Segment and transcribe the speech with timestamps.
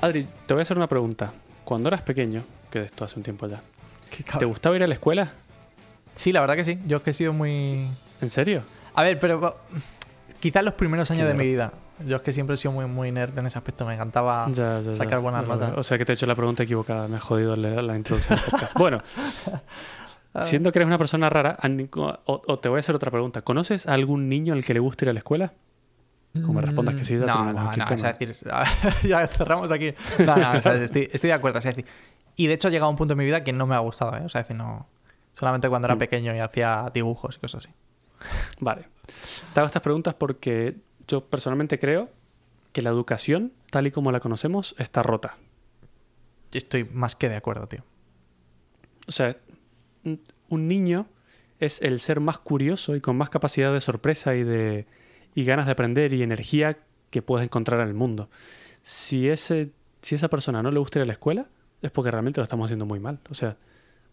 [0.00, 1.32] Adri, te voy a hacer una pregunta.
[1.64, 3.60] Cuando eras pequeño, que esto hace un tiempo ya,
[4.38, 5.32] ¿te gustaba ir a la escuela?
[6.14, 6.78] Sí, la verdad que sí.
[6.86, 7.88] Yo es que he sido muy.
[8.20, 8.62] ¿En serio?
[8.94, 9.56] A ver, pero
[10.40, 11.72] quizás los primeros años de mi vida.
[12.06, 13.84] Yo es que siempre he sido muy, muy nerd en ese aspecto.
[13.84, 14.48] Me encantaba.
[14.52, 15.74] Ya, sacar buenas Ya notas.
[15.76, 17.08] O sea que te he hecho la pregunta equivocada.
[17.08, 18.74] Me ha jodido la, la introducción al podcast.
[18.78, 19.02] Bueno,
[20.42, 21.58] siendo que eres una persona rara,
[21.94, 23.42] o, o te voy a hacer otra pregunta.
[23.42, 25.52] ¿Conoces a algún niño al que le gusta ir a la escuela?
[26.44, 27.88] Como respondas que sí, ya no, no, no, tema.
[27.90, 28.32] o sea, decir,
[29.08, 29.94] ya cerramos aquí.
[30.18, 31.58] No, no, o sea, estoy, estoy de acuerdo.
[31.58, 31.86] o sea, decir,
[32.36, 34.14] y de hecho ha llegado un punto en mi vida que no me ha gustado,
[34.16, 34.22] ¿eh?
[34.24, 34.86] O sea, decir, no.
[35.34, 35.98] Solamente cuando era Mm.
[35.98, 37.74] pequeño y hacía dibujos y cosas así.
[38.60, 38.86] Vale.
[39.54, 42.10] Te hago estas preguntas porque yo personalmente creo
[42.72, 45.36] que la educación, tal y como la conocemos, está rota.
[46.52, 47.82] Yo estoy más que de acuerdo, tío.
[49.06, 49.36] O sea,
[50.48, 51.06] un niño
[51.60, 54.86] es el ser más curioso y con más capacidad de sorpresa y de
[55.38, 56.78] y ganas de aprender y energía
[57.10, 58.28] que puedes encontrar en el mundo.
[58.82, 59.70] Si ese
[60.02, 61.46] si esa persona no le gusta ir a la escuela,
[61.80, 63.20] es porque realmente lo estamos haciendo muy mal.
[63.30, 63.56] O sea,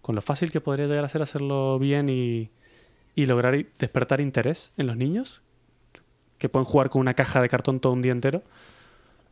[0.04, 2.52] con lo fácil que podría llegar a ser hacerlo bien y,
[3.16, 5.42] y lograr despertar interés en los niños,
[6.38, 8.44] que pueden jugar con una caja de cartón todo un día entero,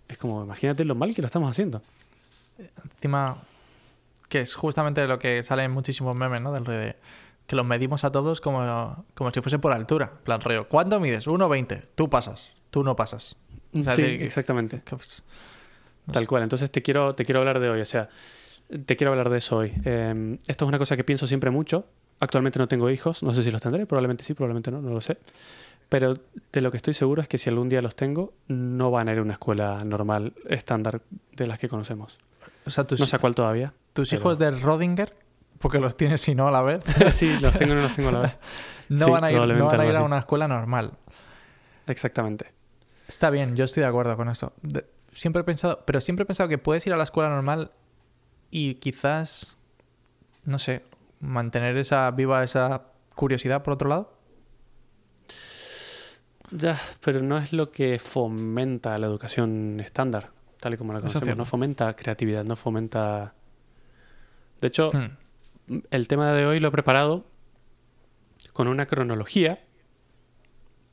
[0.07, 1.83] es como, imagínate lo mal que lo estamos haciendo.
[2.95, 3.37] Encima,
[4.29, 6.51] que es justamente lo que sale en muchísimos memes, ¿no?
[6.53, 6.95] Del rollo de
[7.47, 10.11] que los medimos a todos como, como si fuese por altura.
[10.23, 11.27] Plan, rollo, ¿cuánto mides?
[11.27, 11.83] 1,20.
[11.95, 13.35] Tú pasas, tú no pasas.
[13.73, 14.81] O sea, sí, exactamente.
[14.85, 15.23] que, pues,
[16.11, 16.43] Tal cual.
[16.43, 17.79] Entonces te quiero, te quiero hablar de hoy.
[17.81, 18.09] O sea,
[18.85, 19.73] te quiero hablar de eso hoy.
[19.85, 21.85] Eh, esto es una cosa que pienso siempre mucho.
[22.19, 23.23] Actualmente no tengo hijos.
[23.23, 23.85] No sé si los tendré.
[23.85, 24.81] Probablemente sí, probablemente no.
[24.81, 25.17] No lo sé.
[25.89, 26.17] Pero
[26.51, 29.13] de lo que estoy seguro es que si algún día los tengo, no van a
[29.13, 31.01] ir a una escuela normal, estándar
[31.35, 32.19] de las que conocemos.
[32.65, 33.73] o sea, tus, No sé cuál todavía.
[33.93, 35.13] tus pero- hijos de Rodinger,
[35.63, 36.83] porque los tienes y no a la vez,
[37.15, 38.39] sí, los tengo y no los tengo a la vez.
[38.89, 40.91] no Sí, van a ir, no van a, ir a una escuela normal.
[41.87, 42.51] Exactamente.
[43.07, 44.53] Está bien, yo estoy de acuerdo con eso.
[44.61, 47.71] De- siempre he pensado, pero siempre he pensado que puedes ir a la escuela normal
[48.51, 49.55] y quizás,
[50.45, 50.83] no sé,
[51.19, 52.83] mantener esa viva esa
[53.15, 54.13] curiosidad por otro lado.
[56.51, 60.29] Ya, pero no es lo que fomenta la educación estándar,
[60.59, 61.37] tal y como la conocemos.
[61.37, 63.33] No fomenta creatividad, no fomenta...
[64.61, 65.17] De hecho, Hmm.
[65.91, 67.25] El tema de hoy lo he preparado
[68.53, 69.63] con una cronología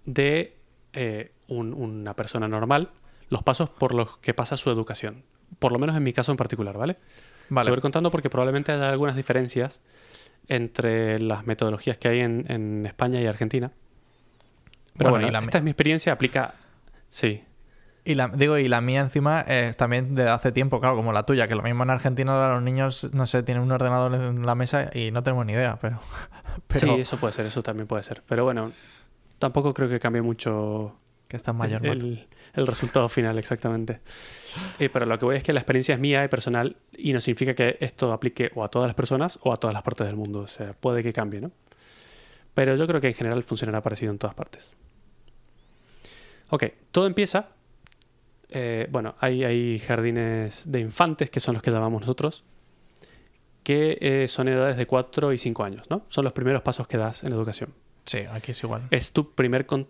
[0.05, 0.57] de
[0.93, 2.91] eh, un- una persona normal,
[3.29, 5.25] los pasos por los que pasa su educación.
[5.59, 6.95] Por lo menos en mi caso en particular, ¿vale?
[6.95, 7.01] Te
[7.51, 7.71] Vale.
[7.71, 9.83] voy a ir contando porque probablemente haya algunas diferencias
[10.49, 13.73] entre las metodologías que hay en, en España y Argentina.
[14.97, 16.55] Pero Bueno, bueno, y la esta es mi experiencia, aplica...
[17.09, 17.43] Sí,
[18.05, 21.25] Y la, digo, y la mía encima es también de hace tiempo, claro, como la
[21.25, 24.47] tuya, que lo mismo en Argentina ahora los niños, no sé, tienen un ordenador en
[24.47, 26.01] la mesa y no tenemos ni idea, pero...
[26.67, 28.23] pero sí, eso puede ser, eso también puede ser.
[28.27, 28.73] Pero bueno,
[29.39, 30.97] tampoco creo que cambie mucho
[31.29, 31.85] que está mayor.
[31.85, 34.01] el, el resultado final, exactamente.
[34.79, 37.21] Eh, pero lo que voy es que la experiencia es mía y personal y no
[37.21, 40.17] significa que esto aplique o a todas las personas o a todas las partes del
[40.17, 40.41] mundo.
[40.41, 41.53] O sea, puede que cambie, ¿no?
[42.55, 44.75] Pero yo creo que en general funcionará parecido en todas partes.
[46.51, 47.51] Ok, todo empieza.
[48.51, 52.45] Eh, bueno, hay, hay jardines de infantes, que son los que llamamos nosotros,
[53.63, 56.03] que eh, son edades de 4 y 5 años, ¿no?
[56.09, 57.73] Son los primeros pasos que das en educación.
[58.05, 58.83] Sí, aquí es igual.
[58.91, 59.67] Es tu primer...
[59.67, 59.87] Con...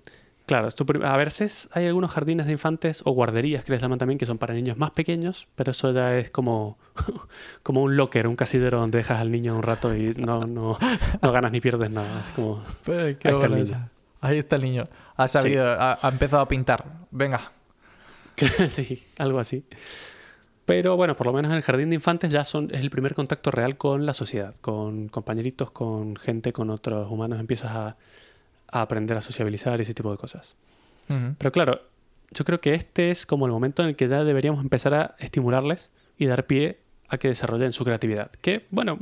[0.47, 3.81] Claro, es tu prim- a veces hay algunos jardines de infantes o guarderías que les
[3.81, 6.77] llaman también que son para niños más pequeños, pero eso ya es como,
[7.63, 10.77] como un locker, un casidero donde dejas al niño un rato y no, no,
[11.23, 12.21] no ganas ni pierdes nada.
[12.21, 12.63] Es como...
[12.85, 13.89] Qué Ahí está el niño.
[14.21, 14.89] Ahí está el niño.
[15.17, 16.85] Ha sabido, ha, ha empezado a pintar.
[17.13, 17.53] Venga.
[18.69, 19.65] sí, algo así.
[20.67, 23.15] Pero bueno, por lo menos en el jardín de infantes ya son, es el primer
[23.15, 27.41] contacto real con la sociedad, con compañeritos, con gente, con otros humanos.
[27.41, 27.97] Empiezas a,
[28.71, 30.57] a aprender a sociabilizar y ese tipo de cosas.
[31.39, 31.83] Pero claro,
[32.31, 35.17] yo creo que este es como el momento en el que ya deberíamos empezar a
[35.19, 36.79] estimularles y dar pie
[37.09, 38.31] a que desarrollen su creatividad.
[38.41, 38.97] Que, bueno,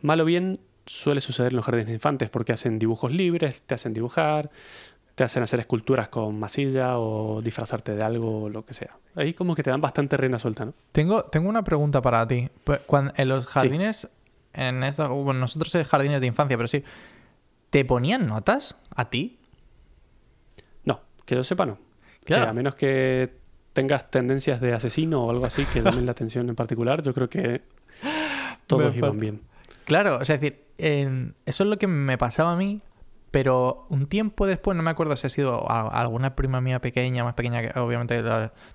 [0.00, 3.74] mal o bien suele suceder en los jardines de infantes porque hacen dibujos libres, te
[3.74, 4.50] hacen dibujar,
[5.22, 8.96] te hacen hacer esculturas con masilla o disfrazarte de algo o lo que sea.
[9.14, 10.74] Ahí como que te dan bastante rienda suelta, ¿no?
[10.90, 12.48] Tengo, tengo una pregunta para ti.
[12.64, 14.08] Pues, cuan- en los jardines,
[14.52, 16.82] en estos, bueno, nosotros es jardines de infancia, pero sí,
[17.70, 19.38] ¿te ponían notas a ti?
[20.84, 21.78] No, que yo sepa no.
[22.24, 22.44] Claro.
[22.44, 23.32] Eh, a menos que
[23.72, 27.28] tengas tendencias de asesino o algo así que llamen la atención en particular, yo creo
[27.30, 27.62] que
[28.66, 29.40] todos iban bien.
[29.84, 30.64] Claro, o sea, es decir,
[31.46, 32.80] eso es lo que me pasaba a mí,
[33.32, 37.34] pero un tiempo después, no me acuerdo si ha sido alguna prima mía pequeña, más
[37.34, 38.22] pequeña que, obviamente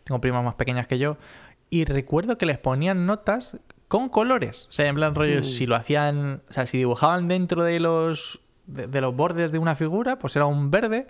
[0.04, 1.16] tengo primas más pequeñas que yo,
[1.70, 3.58] y recuerdo que les ponían notas
[3.88, 5.44] con colores, o sea, en plan rollo, Mm.
[5.46, 9.60] si lo hacían, o sea, si dibujaban dentro de los, de, de los bordes de
[9.60, 11.08] una figura, pues era un verde,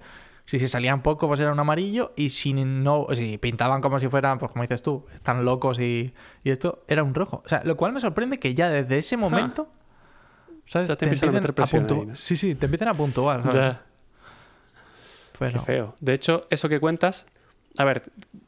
[0.50, 2.14] Si se salían poco, pues era un amarillo.
[2.16, 6.14] Y si no, si pintaban como si fueran, pues como dices tú, están locos y,
[6.42, 7.42] y esto, era un rojo.
[7.46, 9.68] O sea, lo cual me sorprende que ya desde ese momento.
[10.68, 10.90] ¿Sabes?
[10.90, 12.16] Ya te empiezan a meter presión puntu- ahí, ¿no?
[12.16, 13.42] Sí, sí, te empiezan a puntuar.
[13.42, 13.56] ¿sabes?
[13.56, 13.82] Ya.
[15.40, 15.96] Pero- Qué feo.
[16.00, 17.26] De hecho, eso que cuentas.
[17.78, 18.04] A ver,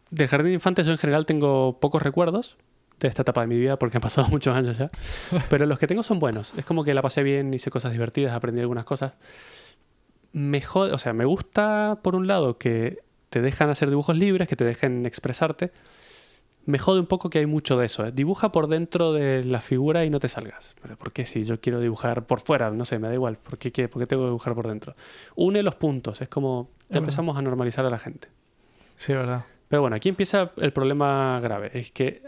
[0.09, 2.57] del jardín de infantes yo en general tengo pocos recuerdos
[2.99, 4.89] de esta etapa de mi vida porque han pasado muchos años ya.
[5.49, 6.53] Pero los que tengo son buenos.
[6.57, 9.13] Es como que la pasé bien, hice cosas divertidas, aprendí algunas cosas.
[10.31, 12.99] Me jode- o sea, me gusta por un lado que
[13.29, 15.71] te dejan hacer dibujos libres, que te dejen expresarte.
[16.69, 18.05] Me jode un poco que hay mucho de eso.
[18.05, 18.11] ¿eh?
[18.11, 20.75] Dibuja por dentro de la figura y no te salgas.
[20.81, 22.69] Pero ¿por qué si yo quiero dibujar por fuera?
[22.69, 23.37] No sé, me da igual.
[23.37, 24.95] ¿Por qué, qué- por qué tengo que dibujar por dentro?
[25.35, 26.21] Une los puntos.
[26.21, 26.97] Es como verdad.
[27.03, 28.27] empezamos a normalizar a la gente.
[28.97, 29.45] Sí, verdad.
[29.67, 31.71] Pero bueno, aquí empieza el problema grave.
[31.73, 32.21] Es que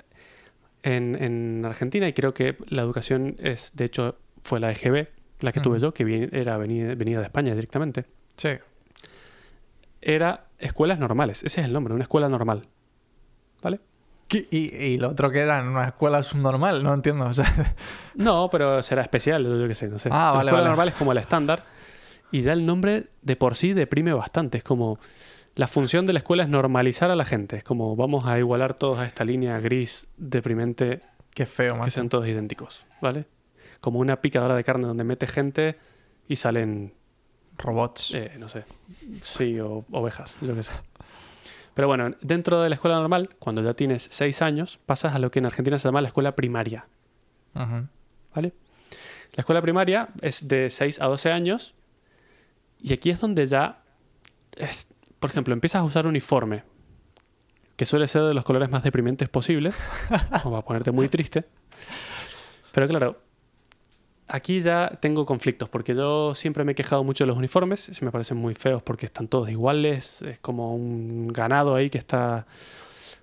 [0.83, 5.07] en, en Argentina, y creo que la educación es, de hecho, fue la EGB,
[5.41, 5.81] la que tuve Ujú.
[5.87, 8.05] yo, que vi- era venida, venida de España directamente,
[8.37, 8.49] Sí.
[10.01, 11.43] era escuelas normales.
[11.43, 12.67] Ese es el nombre, una escuela normal.
[13.61, 13.79] ¿Vale?
[14.31, 17.25] ¿Qué- Y, y lo otro que era en una escuela subnormal, no entiendo.
[17.25, 17.75] O sea,
[18.15, 20.09] No, pero será especial, yo qué sé, no sé.
[20.11, 20.69] Ah, La vale, escuela vale.
[20.69, 21.65] normal es como el estándar.
[22.31, 24.57] Y ya el nombre de por sí deprime bastante.
[24.59, 24.97] Es como.
[25.55, 27.57] La función de la escuela es normalizar a la gente.
[27.57, 31.01] Es como vamos a igualar todos a esta línea gris deprimente
[31.35, 31.93] qué feo, que más.
[31.93, 33.25] sean todos idénticos, ¿vale?
[33.81, 35.77] Como una picadora de carne donde mete gente
[36.29, 36.93] y salen,
[37.57, 38.13] Robots.
[38.13, 38.63] eh, no sé,
[39.23, 40.71] sí, o ovejas, yo qué sé.
[41.73, 45.31] Pero bueno, dentro de la escuela normal, cuando ya tienes seis años, pasas a lo
[45.31, 46.85] que en Argentina se llama la escuela primaria,
[47.55, 47.87] Ujú.
[48.35, 48.53] ¿vale?
[49.33, 51.73] La escuela primaria es de 6 a 12 años
[52.81, 53.81] y aquí es donde ya,
[54.57, 54.87] es-
[55.19, 56.63] por ejemplo, empiezas a usar uniforme,
[57.77, 59.73] que suele ser de los colores más deprimentes posibles,
[60.43, 61.45] como para ponerte muy triste.
[62.73, 63.21] Pero claro,
[64.31, 68.05] aquí ya tengo conflictos, porque yo siempre me he quejado mucho de los uniformes, se
[68.05, 72.45] me parecen muy feos porque están todos iguales, es como un ganado ahí que está...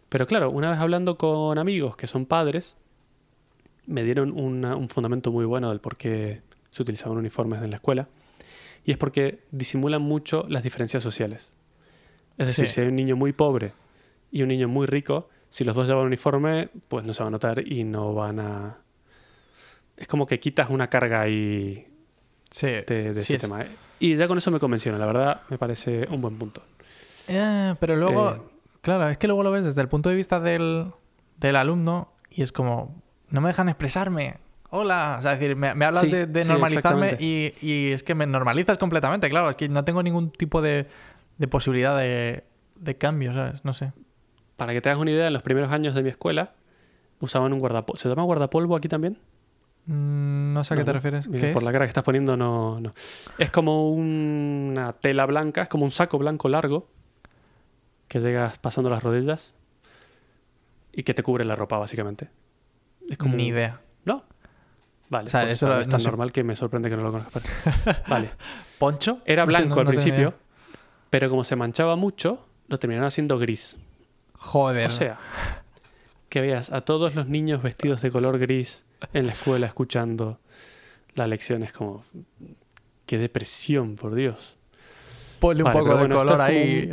[0.08, 2.76] Pero claro, una vez hablando con amigos que son padres,
[3.86, 7.76] me dieron una- un fundamento muy bueno del por qué se utilizaban uniformes en la
[7.76, 8.08] escuela.
[8.84, 11.52] Y es porque disimulan mucho las diferencias sociales.
[12.38, 12.74] Es decir, Sí.
[12.74, 13.72] si hay un niño muy pobre
[14.30, 17.30] y un niño muy rico, si los dos llevan uniforme, pues no se va a
[17.30, 18.78] notar y no van a...
[19.98, 21.86] Es como que quitas una carga ahí
[22.50, 23.62] Sí, de, de sí ese es- tema.
[23.62, 23.68] ¿eh?
[24.00, 26.62] Y ya con eso me convencieron, la verdad me parece un buen punto.
[27.26, 28.40] Eh, pero luego, Eh.
[28.80, 30.92] claro, es que luego lo ves desde el punto de vista del,
[31.36, 34.36] del alumno y es como, no me dejan expresarme.
[34.70, 38.14] Hola, o sea, es decir, me, me hablas Sí, de, normalizarme y, y es que
[38.14, 40.86] me normalizas completamente, claro, es que no tengo ningún tipo de,
[41.38, 42.44] de posibilidad de,
[42.76, 43.64] de cambio, ¿sabes?
[43.64, 43.92] No sé.
[44.56, 46.52] Para que te hagas una idea, en los primeros años de mi escuela
[47.20, 47.96] usaban un guardapolvo.
[47.96, 49.18] ¿Se llama guardapolvo aquí también?
[49.88, 51.28] Mm, No sé a qué No, te refieres.
[51.28, 51.66] Mira, ¿Qué por es?
[51.66, 52.92] la cara que estás poniendo, no, no.
[53.38, 56.88] Es como un- una tela blanca, es como un saco blanco largo
[58.06, 59.54] que llegas pasando las rodillas
[60.92, 62.28] y que te cubre la ropa, básicamente.
[63.08, 63.80] Es como Ni un- idea.
[64.04, 64.24] ¿No?
[65.10, 66.06] Vale, O sea, pues eso es no tan sé.
[66.08, 67.42] normal que me sorprende que no lo conozcas.
[68.08, 68.30] Vale.
[68.78, 69.20] ¿Poncho?
[69.24, 70.34] Era blanco no- al principio,
[71.10, 73.78] pero como se manchaba mucho, lo terminaron haciendo gris.
[74.34, 74.86] Joder.
[74.86, 75.18] O sea,
[76.28, 80.38] que veas a todos los niños vestidos de color gris en la escuela escuchando
[81.14, 82.04] la lección es como...
[83.06, 84.58] Qué depresión, por Dios.
[85.40, 86.90] Ponle un poco de bueno, color ahí.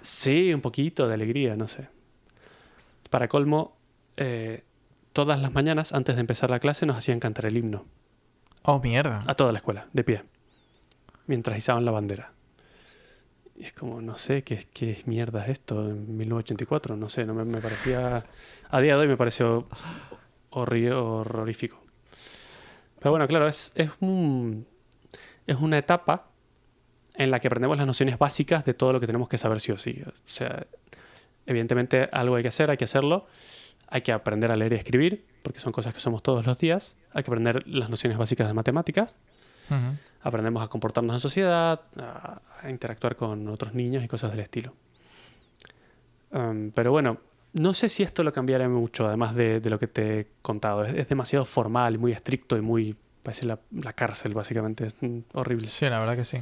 [0.00, 1.88] Sí, un poquito de alegría, no sé.
[3.10, 3.76] Para colmo,
[4.16, 4.62] eh,
[5.12, 7.86] todas las mañanas antes de empezar la clase nos hacían cantar el himno.
[8.62, 9.24] Oh, mierda.
[9.26, 10.22] A toda la escuela, de pie.
[11.26, 12.33] Mientras izaban la bandera.
[13.64, 16.98] Es como, no sé, ¿qué, qué mierda es esto en 1984?
[16.98, 18.26] No sé, no me, parecía...
[18.68, 19.66] A día de hoy me pareció
[20.50, 21.80] horrorífico.
[22.98, 24.66] Pero bueno, claro, es, es, un,
[25.46, 26.26] es una etapa
[27.14, 29.72] en la que aprendemos las nociones básicas de todo lo que tenemos que saber sí
[29.72, 30.02] o sí.
[30.06, 30.66] O sea,
[31.46, 33.26] evidentemente algo hay que hacer, hay que hacerlo.
[33.88, 36.96] Hay que aprender a leer y escribir, porque son cosas que somos todos los días.
[37.14, 39.14] Hay que aprender las nociones básicas de matemáticas.
[39.70, 39.96] Ujú.
[40.26, 44.74] Aprendemos a comportarnos en sociedad, a, a interactuar con otros niños y cosas del estilo.
[46.30, 47.18] Um, pero bueno,
[47.52, 50.84] no sé si esto lo cambiará mucho, además de, de lo que te he contado.
[50.84, 52.96] Es, es demasiado formal, muy estricto y muy...
[53.22, 54.86] Parece la, la cárcel, básicamente.
[54.88, 54.94] Es
[55.32, 55.66] horrible.
[55.66, 56.38] Sí, la verdad que sí.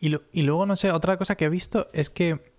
[0.00, 2.52] Y, lo- y luego, no sé, otra cosa que he visto es que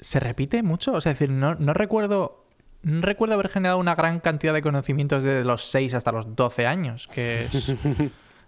[0.00, 0.92] se repite mucho.
[0.92, 2.44] O sea, es decir, no, no recuerdo.
[2.82, 6.66] No recuerdo haber generado una gran cantidad de conocimientos desde los 6 hasta los 12
[6.66, 7.08] años.
[7.08, 7.72] Que es.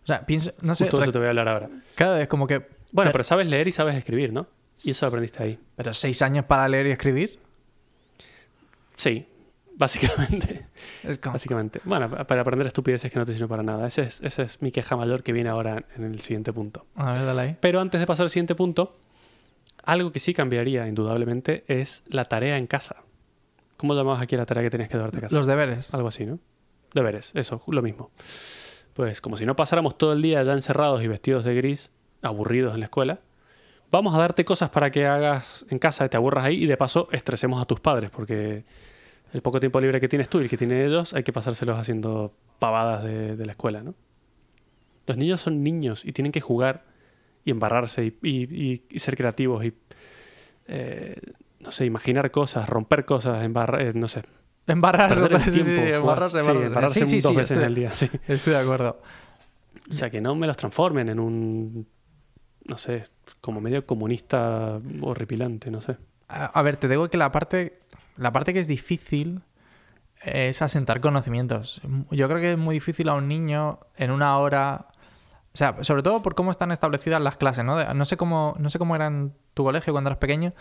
[0.05, 0.53] o sea, pienso.
[0.61, 0.85] No sé.
[0.85, 1.71] Justo eso te voy a hablar ahora.
[1.95, 2.59] Cada vez como que.
[2.59, 4.47] Bueno, pero, pero sabes leer y sabes escribir, ¿no?
[4.85, 5.59] Y eso aprendiste ahí.
[5.77, 7.39] pero 6 años para leer y escribir.
[8.97, 9.27] Sí,
[9.77, 10.67] básicamente.
[11.03, 11.33] Es como.
[11.33, 11.81] Básicamente.
[11.85, 13.87] Bueno, para aprender estupideces que no te sirven para nada.
[13.87, 16.87] Ese es, esa es mi queja mayor que viene ahora en el siguiente punto.
[16.97, 17.57] A ver, dale ahí.
[17.61, 18.97] Pero antes de pasar al siguiente punto,
[19.85, 23.03] Algo que sí cambiaría, indudablemente, es la tarea en casa.
[23.77, 25.37] ¿Cómo llamabas aquí la tarea que tenías que darte a casa?
[25.37, 25.93] Los deberes.
[25.93, 26.39] Algo así, ¿no?
[26.95, 28.11] Deberes, eso, lo mismo.
[28.95, 31.91] Pues como si no pasáramos todo el día ya encerrados y vestidos de gris,
[32.23, 33.21] aburridos en la escuela,
[33.91, 37.09] vamos a darte cosas para que hagas en casa, te aburras ahí y de paso
[37.13, 38.65] estresemos a tus padres, porque
[39.33, 41.79] el poco tiempo libre que tienes tú y el que tienen ellos hay que pasárselos
[41.79, 43.95] haciendo pavadas de, la escuela, ¿no?
[45.07, 46.85] Los niños son niños y tienen que jugar
[47.45, 49.75] y embarrarse y ser creativos y,
[50.67, 51.17] eh,
[51.61, 54.23] no sé, imaginar cosas, romper cosas, embarrar, eh, no sé.
[54.73, 55.95] Embarrarse, perder el sí, sí, tiempo, jugar.
[56.01, 56.67] embarrarse, Sí, embarrarse.
[56.69, 58.11] embarrarse Sí, sí, dos sí, veces estoy, en el día, sí.
[58.29, 59.01] Estoy de acuerdo.
[59.91, 61.87] O sea, que no me los transformen en un,
[62.69, 63.07] no sé,
[63.41, 65.97] como medio comunista horripilante, no sé.
[66.29, 67.81] A, a ver, te digo que la parte,
[68.17, 69.43] la parte que es difícil
[70.23, 71.83] es asentar conocimientos.
[72.11, 74.87] Yo creo que es muy difícil a un niño en una hora.
[75.53, 77.77] O sea, sobre todo por cómo están establecidas las clases, ¿no?
[77.77, 80.55] De- No sé cómo, no sé cómo era en tu colegio cuando eras pequeño,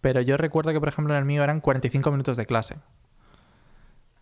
[0.00, 2.76] pero yo recuerdo que, por ejemplo, en el mío eran 45 minutos de clase.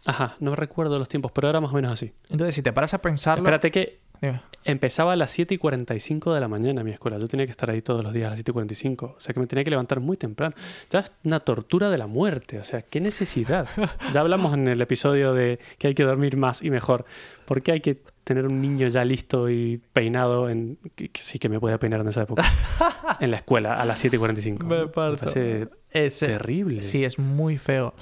[0.06, 2.12] Ajá, no recuerdo los tiempos, pero era más o menos así.
[2.28, 3.42] Entonces, si te paras a pensarlo.
[3.42, 4.40] Espérate que Dime.
[4.64, 7.18] empezaba a las 7 y 45 de la mañana mi escuela.
[7.18, 9.14] Yo tenía que estar ahí todos los días a las 7 y 45.
[9.16, 10.54] O sea que me tenía que levantar muy temprano.
[10.90, 12.58] Ya es una tortura de la muerte.
[12.58, 13.68] O sea, qué necesidad.
[14.12, 17.04] Ya hablamos en el episodio de que hay que dormir más y mejor.
[17.44, 20.48] ¿Por qué hay que tener un niño ya listo y peinado?
[20.48, 20.78] En...
[20.94, 22.44] Que, que sí que me podía peinar en esa época.
[23.20, 24.66] en la escuela a las 7 y 45.
[24.66, 25.18] Me parto.
[25.18, 26.82] parece Es, terrible.
[26.82, 27.94] Sí, es muy feo.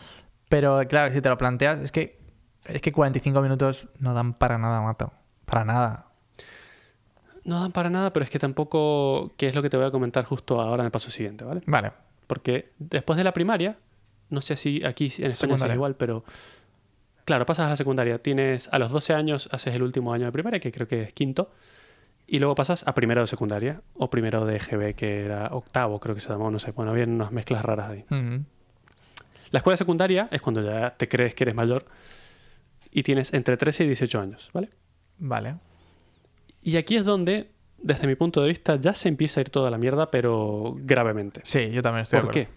[0.49, 2.19] Pero claro, si te lo planteas, es que,
[2.65, 5.13] es que 45 minutos no dan para nada, mato.
[5.45, 6.07] Para nada.
[7.45, 9.91] No dan para nada, pero es que tampoco, que es lo que te voy a
[9.91, 11.63] comentar justo ahora en el paso siguiente, ¿vale?
[11.67, 11.93] Vale.
[12.27, 13.79] Porque después de la primaria,
[14.31, 16.25] no sé si aquí en España es igual, pero
[17.25, 18.23] claro, pasas a la secundaria.
[18.23, 21.13] Tienes a los 12 años, haces el último año de primaria, que creo que es
[21.13, 21.51] quinto,
[22.27, 26.15] y luego pasas a primero de secundaria, o primero de EGB, que era octavo, creo
[26.15, 28.05] que se llamó, no sé, bueno, había unas mezclas raras ahí.
[29.51, 31.87] La escuela secundaria es cuando ya te crees que eres mayor
[32.91, 34.71] y tienes entre 13 y 18 años, ¿vale?
[35.19, 35.57] Vale.
[36.63, 39.71] Y aquí es donde, desde mi punto de vista, ya se empieza a ir toda
[39.71, 41.41] la mierda, pero gravemente.
[41.45, 42.49] Sí, yo también estoy ¿Por de qué?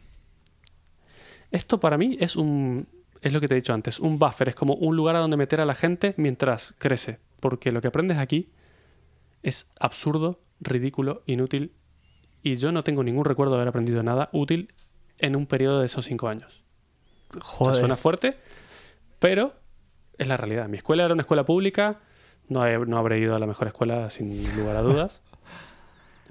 [1.51, 2.88] Esto para mí es un.
[3.21, 5.38] Es lo que te he dicho antes, un buffer, es como un lugar a donde
[5.38, 7.19] meter a la gente mientras crece.
[7.39, 8.50] Porque lo que aprendes aquí
[9.43, 11.74] es absurdo, ridículo, inútil.
[12.41, 14.74] Y yo no tengo ningún recuerdo de haber aprendido nada útil
[15.19, 16.63] en un periodo de esos cinco años.
[17.40, 17.76] Joder.
[17.76, 18.38] suena fuerte,
[19.20, 19.54] pero
[20.18, 20.68] es la realidad.
[20.68, 22.00] Mi escuela era una escuela pública,
[22.50, 25.22] no, he- no habré ido a la mejor escuela sin lugar a dudas,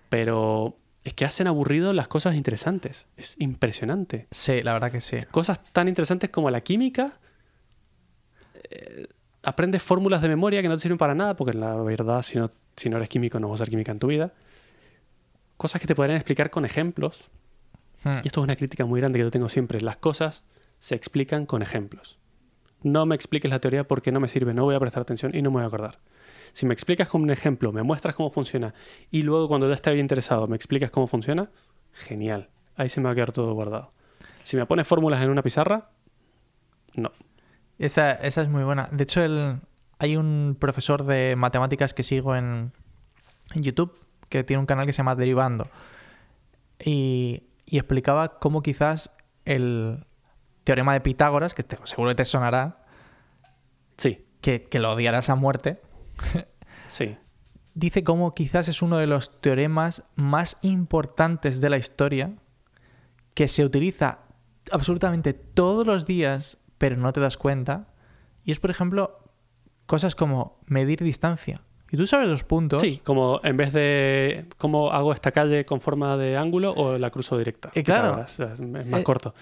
[0.09, 3.09] pero es que hacen aburrido las cosas interesantes.
[3.17, 4.27] Es impresionante.
[4.31, 5.19] Sí, la verdad que sí.
[5.31, 7.19] Cosas tan interesantes como la química.
[8.71, 9.09] eh,
[9.43, 12.51] aprendes fórmulas de memoria que no te sirven para nada, porque la verdad, si no,
[12.77, 14.33] si no eres químico, no vas a ser química en tu vida.
[15.57, 17.31] Cosas que te podrían explicar con ejemplos.
[18.05, 18.13] Hmm.
[18.23, 19.81] Y esto es una crítica muy grande que yo tengo siempre.
[19.81, 20.45] Las cosas
[20.81, 22.19] se explican con ejemplos.
[22.83, 25.43] No me expliques la teoría porque no me sirve, no voy a prestar atención y
[25.43, 26.01] no me voy a acordar.
[26.53, 28.75] Si me explicas con un ejemplo, me muestras cómo funciona
[29.11, 31.51] y luego cuando ya esté bien interesado me explicas cómo funciona,
[31.93, 32.49] genial.
[32.75, 33.91] Ahí se me va a quedar todo guardado.
[34.43, 35.91] Si me pones fórmulas en una pizarra,
[36.95, 37.13] no.
[37.79, 38.89] Esa, esa es muy buena.
[38.91, 39.61] De hecho, el,
[39.99, 42.73] hay un profesor de matemáticas que sigo en,
[43.55, 43.99] en YouTube
[44.31, 45.69] que tiene un canal que se llama Derivando.
[46.83, 49.11] Y, y explicaba cómo quizás
[49.45, 50.05] el
[50.71, 52.85] teorema de Pitágoras, que te- seguro que te sonará,
[53.97, 55.81] Sí, que, que lo odiarás a muerte,
[56.87, 57.17] sí.
[57.75, 62.35] dice cómo quizás es uno de los teoremas más importantes de la historia
[63.35, 64.21] que se utiliza
[64.71, 67.89] absolutamente todos los días, pero no te das cuenta.
[68.45, 69.19] Y es, por ejemplo,
[69.87, 71.63] cosas como medir distancia.
[71.93, 72.81] Y tú sabes los puntos.
[72.83, 77.11] Sí, como en vez de cómo hago esta calle con forma de ángulo o la
[77.11, 77.71] cruzo directa.
[77.75, 78.23] Eh, claro.
[78.23, 79.35] Es más Eh, corto.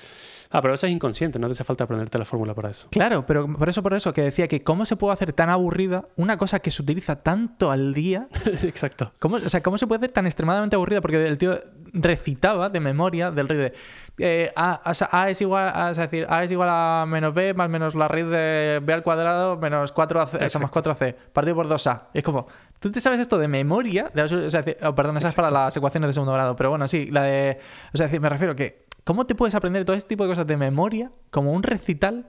[0.51, 2.89] Ah, pero eso es inconsciente, no te hace falta aprenderte la fórmula para eso.
[2.91, 6.07] Claro, pero por eso, por eso, que decía que cómo se puede hacer tan aburrida
[6.17, 8.29] una cosa que se utiliza tanto al día.
[8.63, 9.13] Exacto.
[9.19, 11.01] ¿Cómo, o sea, ¿cómo se puede hacer tan extremadamente aburrida?
[11.03, 11.55] Porque el tío
[11.93, 13.75] recitaba de memoria del rey de
[14.21, 17.95] eh, a, es igual a, es decir, a es igual a menos b más menos
[17.95, 22.07] la raíz de b al cuadrado menos 4ac, eso más 4ac, partido por 2a.
[22.15, 22.49] Y es como,
[22.81, 25.77] tú te sabes esto de memoria, de- o sea, oh, perdón, esa es para las
[25.77, 27.61] ecuaciones de segundo grado, pero bueno, sí, la de,
[27.95, 30.47] o sea, decir, me refiero que, ¿cómo te puedes aprender todo este tipo de cosas
[30.47, 32.29] de memoria como un recital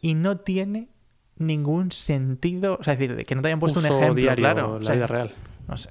[0.00, 0.88] y no tiene
[1.36, 2.78] ningún sentido?
[2.80, 4.68] O sea, es decir, de que no te hayan puesto un ejemplo, diario, claro.
[4.68, 5.34] la o sea, vida real.
[5.68, 5.90] No sé.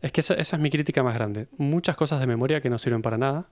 [0.00, 1.46] Es que esa, esa es mi crítica más grande.
[1.56, 3.46] Muchas cosas de memoria que no sirven para nada.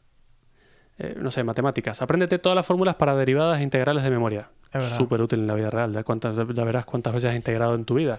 [0.99, 2.03] Eh, no sé, matemáticas.
[2.03, 4.51] Apréndete todas las fórmulas para derivadas e integrales de memoria.
[4.97, 5.93] Súper útil en la vida real.
[5.93, 8.19] Ya, cuántas, ya verás cuántas veces has integrado en tu vida.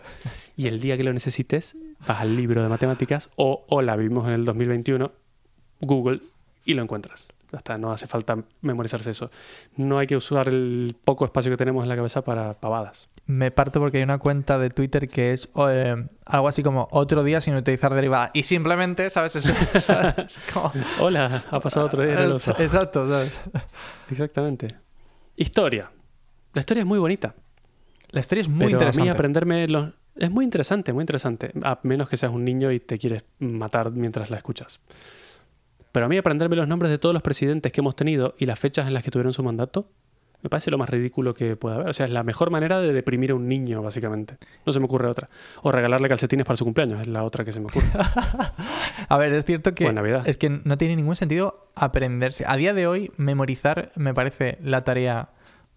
[0.56, 1.76] Y el día que lo necesites,
[2.08, 5.12] vas al libro de matemáticas o, o la vimos en el 2021,
[5.82, 6.22] Google
[6.68, 7.28] y lo encuentras.
[7.54, 9.32] Hasta no hace falta memorizarse eso.
[9.78, 13.10] No hay que usar el poco espacio que tenemos en la cabeza para pavadas.
[13.26, 15.96] Me parto porque hay una cuenta de Twitter que es eh,
[16.26, 18.32] algo así como otro día sin utilizar derivada.
[18.34, 19.38] Y simplemente, ¿sabes?
[19.38, 20.42] Eso, ¿sabes?
[20.54, 22.52] Como- Hola, ha pasado otro día en el oso.
[22.60, 23.40] Exacto, ¿sabes?
[24.12, 24.68] Exactamente.
[25.38, 25.90] Historia.
[26.54, 27.34] La historia es muy bonita.
[28.10, 29.02] La historia es muy pero a interesante.
[29.04, 29.94] mí aprenderme los...
[30.16, 31.52] Es muy interesante, muy interesante.
[31.64, 34.80] A menos que seas un niño y te quieres matar mientras la escuchas.
[35.92, 38.60] Pero a mí aprenderme los nombres de todos los presidentes que hemos tenido y las
[38.60, 39.90] fechas en las que tuvieron su mandato,
[40.44, 41.90] me parece lo más ridículo que puede haber.
[41.90, 44.38] O sea, es la mejor manera de deprimir a un niño, básicamente.
[44.66, 45.30] No se me ocurre otra.
[45.64, 47.88] O regalarle calcetines para su cumpleaños, es la otra que se me ocurre.
[49.10, 49.92] A ver, es cierto que
[50.26, 52.44] es que no tiene ningún sentido aprenderse.
[52.48, 55.30] A día de hoy, memorizar me parece la tarea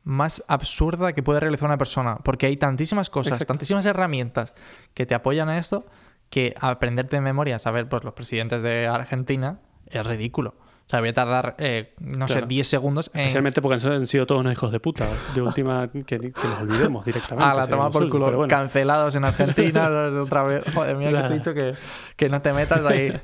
[0.04, 3.52] más absurda que puede realizar una persona, porque hay tantísimas cosas, Exacto.
[3.52, 4.54] tantísimas herramientas
[4.94, 5.86] que te apoyan a esto,
[6.30, 9.58] que aprenderte de memoria, saber pues, los presidentes de Argentina,
[9.90, 10.54] es ridículo.
[10.86, 12.46] O sea, voy a tardar, eh, no sé, Claro.
[12.48, 13.20] 10 segundos en...
[13.20, 15.08] Especialmente porque han sido todos unos hijos de puta.
[15.34, 17.48] De última, que, que los olvidemos directamente.
[17.48, 18.24] Ah, la toma por culo.
[18.36, 18.48] bueno.
[18.48, 19.88] Cancelados en Argentina.
[20.20, 20.64] otra vez.
[20.74, 21.74] Joder, mira que te he dicho que,
[22.16, 23.12] que no te metas ahí.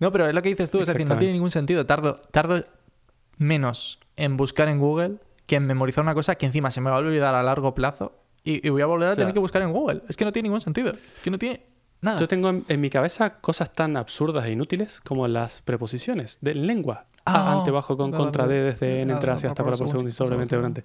[0.00, 0.80] No, pero es lo que dices tú.
[0.80, 1.86] Es decir, no tiene ningún sentido.
[1.86, 2.62] Tardo, tardo
[3.38, 6.96] menos en buscar en Google que en memorizar una cosa que encima se me va
[6.96, 9.40] a olvidar a largo plazo y, y voy a volver a O sea, tener que
[9.40, 10.02] buscar en Google.
[10.08, 10.90] Es que no tiene ningún sentido.
[10.90, 11.64] Es que no tiene
[12.04, 12.18] nada.
[12.18, 16.54] Yo tengo en, en mi cabeza cosas tan absurdas e inútiles como las preposiciones de
[16.54, 17.06] lengua.
[17.26, 20.12] Ah, ante, bajo, con, contra, de, desde, en, entre, hacia, hasta, para, por segundo, y
[20.12, 20.84] sobremente, durante.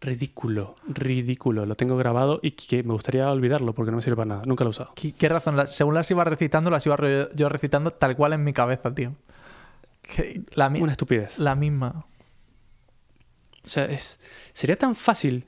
[0.00, 1.64] Ridículo, ridículo.
[1.66, 4.42] Lo tengo grabado y que me gustaría olvidarlo porque no me sirve para nada.
[4.44, 4.92] Nunca lo he usado.
[4.94, 5.56] ¿Qué, qué razón?
[5.56, 8.94] La- según las iba recitando, las iba re- yo recitando tal cual en mi cabeza,
[8.94, 9.14] tío.
[10.02, 11.38] Que- la, Una estupidez.
[11.38, 12.04] la misma.
[13.64, 14.20] O sea, es,
[14.52, 15.46] sería tan fácil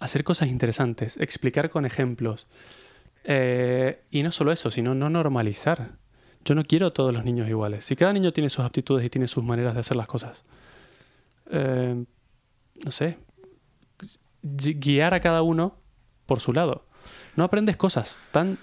[0.00, 2.46] hacer cosas interesantes, explicar con ejemplos.
[3.24, 5.92] Eh, y no solo eso, sino no normalizar.
[6.44, 7.84] Yo no quiero todos los niños iguales.
[7.84, 10.44] Si cada niño tiene sus aptitudes y tiene sus maneras de hacer las cosas,
[11.50, 12.04] eh,
[12.84, 13.18] no sé,
[14.42, 15.76] gui- guiar a cada uno
[16.26, 16.84] por su lado.
[17.36, 18.58] No aprendes cosas tan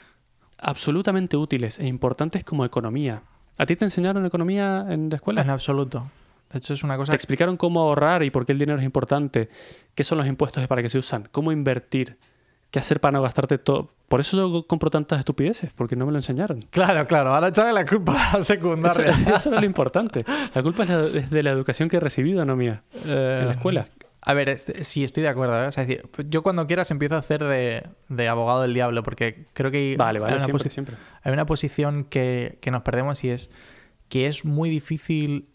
[0.57, 3.23] absolutamente útiles e importantes como economía.
[3.57, 5.41] ¿A ti te enseñaron economía en la escuela?
[5.41, 6.11] En absoluto.
[6.51, 8.85] De hecho, es una cosa Te explicaron cómo ahorrar y por qué el dinero es
[8.85, 9.49] importante,
[9.95, 12.17] qué son los impuestos y para qué se usan, cómo invertir,
[12.71, 13.91] qué hacer para no gastarte todo.
[14.07, 16.61] Por eso yo compro tantas estupideces, porque no me lo enseñaron.
[16.71, 17.33] Claro, claro.
[17.33, 19.11] Ahora echarle la culpa a la Eso, secundaria.
[19.35, 20.25] eso era lo importante.
[20.53, 23.51] La culpa es, la- es de la educación que he recibido, no mía, en la
[23.51, 23.87] escuela.
[24.21, 25.63] A ver, este- sí, estoy de acuerdo.
[25.63, 25.67] ¿eh?
[25.67, 29.01] O sea, es decir, yo cuando quieras empiezo a hacer de, de abogado del diablo,
[29.03, 30.95] porque creo que hay, Vale, hay vale, una, siempre, posi- siempre.
[31.23, 33.49] hay una posición que, que nos perdemos y es
[34.09, 35.47] que es muy difícil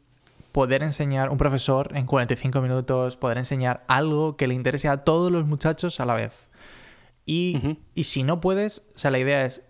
[0.52, 5.32] poder enseñar, un profesor en 45 minutos, poder enseñar algo que le interese a todos
[5.32, 6.32] los muchachos a la vez.
[7.26, 7.76] Y, Ujú.
[7.94, 9.62] y si no puedes, o sea, la idea es,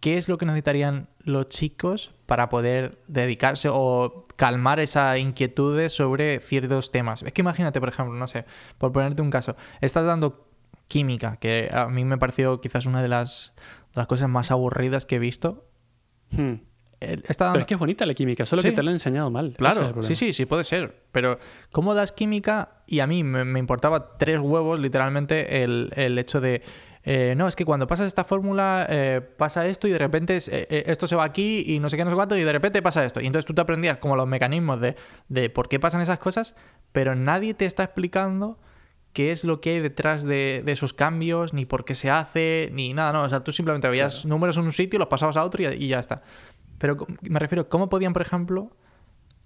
[0.00, 6.38] ¿qué es lo que necesitarían los chicos para poder dedicarse o calmar esa inquietud sobre
[6.40, 7.22] ciertos temas?
[7.22, 8.44] Es que imagínate, por ejemplo, no sé,
[8.78, 10.48] por ponerte un caso, estás dando
[10.88, 13.52] química, que a mí me pareció quizás una de las,
[13.94, 15.66] de las cosas más aburridas que he visto.
[16.30, 16.54] Hmm.
[17.00, 17.54] Está dando...
[17.54, 18.68] Pero es que es bonita la química, solo Sí.
[18.70, 19.48] que te la han enseñado mal.
[19.48, 20.02] Es Claro, problema.
[20.02, 21.02] sí, sí, sí puede ser.
[21.10, 21.38] Pero
[21.72, 22.82] ¿cómo das química?
[22.86, 26.62] Y a mí me, me importaba tres huevos, literalmente, el, el hecho de...
[27.04, 30.48] eh, no, es que cuando pasas esta fórmula eh, pasa esto y de repente es-
[30.48, 32.80] eh, esto se va aquí y no sé qué, no sé cuánto y de repente
[32.82, 33.20] pasa esto.
[33.20, 34.94] Y entonces tú te aprendías como los mecanismos de,
[35.28, 36.54] de por qué pasan esas cosas,
[36.92, 38.58] pero nadie te está explicando
[39.12, 42.70] qué es lo que hay detrás de, de esos cambios, ni por qué se hace,
[42.72, 43.22] ni nada, no.
[43.22, 45.88] O sea, tú simplemente veías números en un sitio, los pasabas a otro y, y
[45.88, 46.22] ya está.
[46.78, 48.70] Pero me refiero, ¿cómo podían, por ejemplo,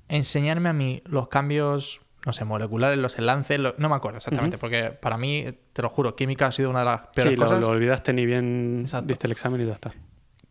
[0.08, 4.58] enseñarme a mí los cambios, no sé, moleculares, los enlaces, lo- no me acuerdo exactamente,
[4.58, 7.44] porque para mí, te lo juro, química ha sido una de las peores Sí, lo,
[7.46, 7.60] cosas.
[7.60, 9.06] lo olvidaste ni bien Exacto.
[9.06, 9.92] diste el examen y ya está.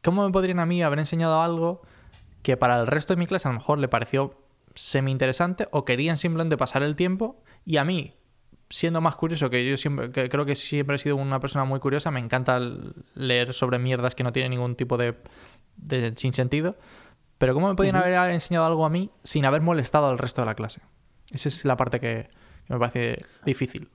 [0.04, 1.82] ¿Cómo me podrían a mí haber enseñado algo
[2.42, 4.36] que para el resto de mi clase a lo mejor le pareció
[4.74, 8.14] semi interesante o querían simplemente pasar el tiempo y a mí
[8.70, 11.80] siendo más curioso que yo siempre que creo que siempre he sido una persona muy
[11.80, 12.60] curiosa me encanta
[13.14, 15.16] leer sobre mierdas que no tienen ningún tipo de,
[15.78, 16.76] de sin sentido
[17.38, 20.46] pero cómo me podían haber enseñado algo a mí sin haber molestado al resto de
[20.48, 20.82] la clase
[21.32, 22.30] esa es la parte que,
[22.68, 23.90] que me parece difícil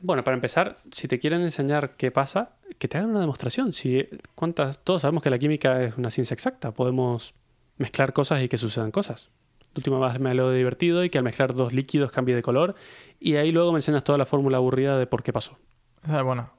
[0.00, 3.72] Bueno, para empezar, si te quieren enseñar qué pasa, que te hagan una demostración.
[3.72, 6.72] Si, ¿cuántas, todos sabemos que la química es una ciencia exacta.
[6.72, 7.34] Podemos
[7.78, 9.30] mezclar cosas y que sucedan cosas.
[9.74, 12.42] La última vez me lo he divertido y que al mezclar dos líquidos cambie de
[12.42, 12.74] color.
[13.20, 15.56] Y ahí luego me enseñas toda la fórmula aburrida de por qué pasó.
[16.04, 16.50] o sea, bueno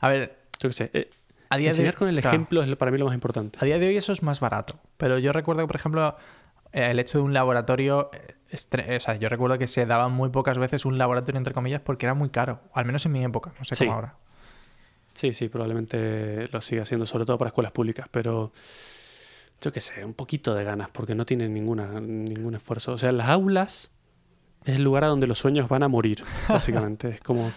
[0.00, 0.90] a ver Yo qué sé.
[0.94, 1.10] eh,
[1.50, 2.28] a día enseñar de con el claro.
[2.36, 3.58] ejemplo es lo- para mí lo más importante.
[3.60, 4.76] A día de hoy eso es más barato.
[4.96, 6.16] Pero yo recuerdo que, por ejemplo,
[6.72, 8.10] el hecho de un laboratorio.
[8.12, 8.34] eh,
[8.96, 12.06] O sea, yo recuerdo que se daba muy pocas veces un laboratorio, entre comillas, porque
[12.06, 12.60] era muy caro.
[12.72, 13.84] Al menos en mi época, no sé Sí.
[13.84, 14.14] cómo ahora.
[15.14, 18.06] Sí, sí, probablemente lo siga haciendo, sobre todo para escuelas públicas.
[18.10, 18.52] Pero
[19.60, 22.92] yo qué sé, un poquito de ganas, porque no tienen ninguna, ningún esfuerzo.
[22.92, 23.90] O sea, las aulas
[24.64, 27.08] es el lugar a donde los sueños van a morir, básicamente.
[27.08, 27.52] es como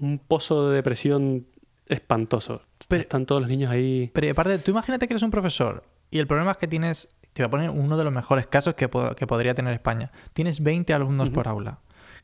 [0.00, 1.46] un pozo de depresión
[1.86, 2.62] espantoso.
[2.88, 4.10] Pero- Están todos los niños ahí.
[4.12, 7.42] Pero aparte, tú imagínate que eres un profesor y el problema es que tienes, te
[7.42, 10.10] voy a poner uno de los mejores casos que, po- que podría tener España.
[10.32, 11.80] Tienes 20 alumnos por aula.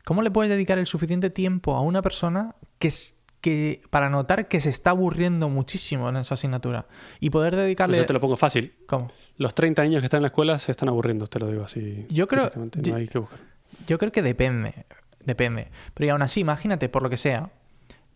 [0.07, 4.70] ¿Cómo le puedes dedicar el suficiente tiempo a una persona que, para notar que se
[4.70, 6.87] está aburriendo muchísimo en esa asignatura
[7.20, 7.99] y poder dedicarle...
[7.99, 8.75] Yo te lo pongo fácil.
[8.87, 9.09] ¿Cómo?
[9.37, 12.07] Los 30 niños que están en la escuela se están aburriendo, te lo digo así.
[12.11, 13.40] Yo creo- yo- No hay que buscar.
[13.87, 14.87] Yo creo que depende,
[15.25, 15.68] depende.
[15.94, 17.51] Pero y aún así, imagínate, por lo que sea,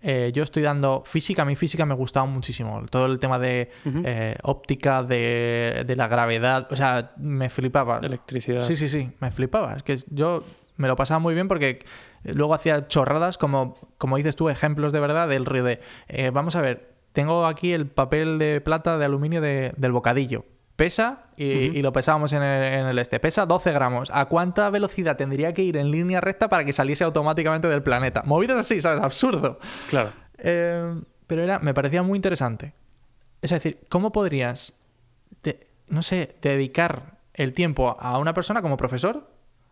[0.04, 2.84] eh, yo estoy dando física, a mí física me gustaba muchísimo.
[2.90, 8.00] Todo el tema de eh, óptica, de, de la gravedad, o sea, me flipaba.
[8.02, 8.62] Electricidad.
[8.62, 9.74] Sí, sí, sí, me flipaba.
[9.74, 10.44] Es que yo
[10.76, 11.84] me lo pasaba muy bien porque
[12.24, 16.54] luego hacía chorradas, como, como dices tú, ejemplos de verdad del río de, eh, vamos
[16.56, 20.44] a ver, tengo aquí el papel de plata de aluminio de- del bocadillo.
[20.76, 23.20] Pesa y, y lo pesábamos en el, en el este.
[23.20, 24.10] Pesa 12 gramos.
[24.12, 28.22] ¿A cuánta velocidad tendría que ir en línea recta para que saliese automáticamente del planeta?
[28.24, 29.00] Movidas así, ¿sabes?
[29.00, 29.58] Absurdo.
[29.88, 30.12] Claro.
[30.38, 32.74] Eh, pero era, me parecía muy interesante.
[33.40, 34.74] Es decir, ¿cómo podrías,
[35.44, 39.30] de- no sé, dedicar el tiempo a una persona como profesor?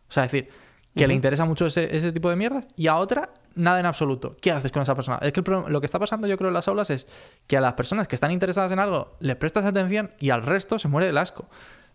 [0.09, 0.51] O sea, decir,
[0.95, 4.37] que le interesa mucho ese, ese tipo de mierdas y a otra, nada en absoluto.
[4.41, 5.19] ¿Qué haces con esa persona?
[5.23, 7.07] Es que el pro- lo que está pasando, yo creo, en las aulas es
[7.47, 10.79] que a las personas que están interesadas en algo les prestas atención y al resto
[10.79, 11.49] se muere del asco.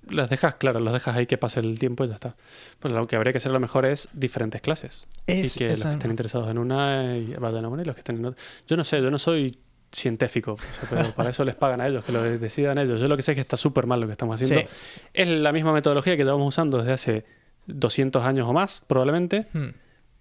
[0.09, 2.35] Los dejas, claro, los dejas ahí que pase el tiempo y ya está.
[2.79, 5.07] Pues lo que habría que hacer lo mejor es diferentes clases.
[5.27, 7.93] Es- y que los que estén interesados en una y vayan a una y los
[7.93, 8.41] que estén en otra.
[8.67, 9.57] Yo no sé, yo no soy
[9.91, 12.99] científico, o sea, pero para eso les pagan a ellos, que lo de- decidan ellos.
[13.01, 14.67] Yo lo que sé es que está súper mal lo que estamos haciendo.
[14.69, 14.75] Sí.
[15.13, 17.25] Es la misma metodología que llevamos usando desde hace
[17.67, 19.69] 200 años o más, probablemente, Hmm.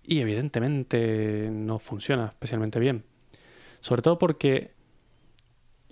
[0.02, 3.04] y evidentemente no funciona especialmente bien.
[3.80, 4.72] Sobre todo porque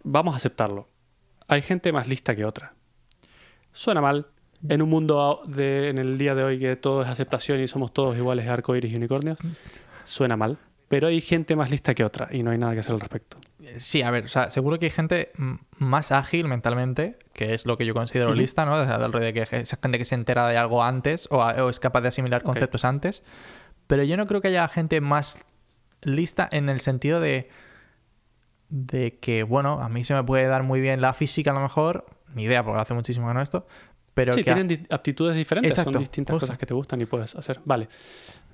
[0.02, 0.88] vamos a aceptarlo.
[1.48, 2.74] Hay gente más lista que otra.
[3.72, 4.26] Suena mal.
[4.66, 7.92] En un mundo de, en el día de hoy que todo es aceptación y somos
[7.92, 9.36] todos iguales arcoíris y unicornios,
[10.04, 10.56] suena mal.
[10.88, 13.36] Pero hay gente más lista que otra y no hay nada que hacer al respecto.
[13.79, 15.33] Sí, a ver, o sea, seguro que hay gente
[15.79, 18.38] más ágil mentalmente, que es lo que yo considero Ujú.
[18.38, 18.72] lista, ¿no?
[18.74, 21.42] O sea, del rollo de que esa gente que se entera de algo antes o,
[21.42, 22.46] a- o es capaz de asimilar Ok.
[22.46, 23.22] conceptos antes.
[23.87, 25.44] Pero yo no creo que haya gente más
[26.03, 27.48] lista en el sentido de,
[28.68, 31.61] de que, bueno, a mí se me puede dar muy bien la física a lo
[31.61, 33.66] mejor, ni idea, porque hace muchísimo que no esto,
[34.14, 36.46] pero sí, que tienen aptitudes diferentes, Exacto, son distintas justo.
[36.46, 37.61] cosas que te gustan y puedes hacer.
[37.64, 37.88] Vale.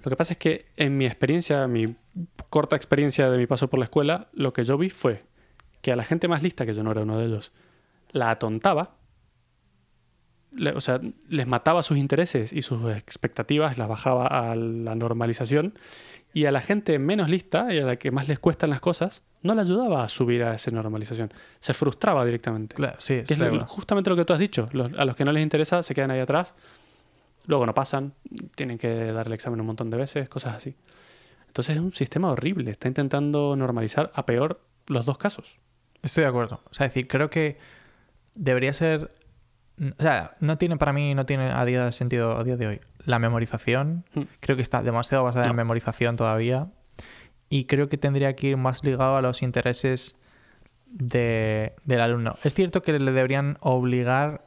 [0.02, 1.94] Lo que pasa es que en mi experiencia, mi
[2.48, 5.24] corta experiencia de mi paso por la escuela, lo que yo vi fue
[5.82, 7.52] que a la gente más lista, que yo no era uno de ellos,
[8.12, 8.96] la atontaba,
[10.52, 15.74] le- o sea, les mataba sus intereses y sus expectativas, las bajaba a la normalización,
[16.32, 19.22] y a la gente menos lista y a la que más les cuestan las cosas,
[19.42, 21.32] no la ayudaba a subir a esa normalización.
[21.60, 22.74] Se frustraba directamente.
[22.76, 24.66] Claro, sí, Que es lo- justamente lo que tú has dicho.
[24.72, 26.54] Los- a los que no les interesa se quedan ahí atrás,
[27.46, 28.14] luego no pasan,
[28.54, 30.76] tienen que dar el examen un montón de veces, cosas así.
[31.46, 32.70] Entonces es un sistema horrible.
[32.70, 35.58] Está intentando normalizar a peor los dos casos.
[36.02, 36.62] Estoy de acuerdo.
[36.70, 37.58] O sea, es decir, creo que
[38.34, 39.10] debería ser.
[39.98, 42.66] O sea, no tiene para mí, no tiene a día de sentido a día de
[42.66, 42.80] hoy.
[43.04, 44.22] La memorización, Hmm.
[44.40, 45.54] creo que está demasiado basada en No.
[45.56, 46.68] memorización todavía.
[47.48, 50.16] Y creo que tendría que ir más ligado a los intereses
[50.86, 52.36] de- del alumno.
[52.44, 54.44] Es cierto que le deberían obligar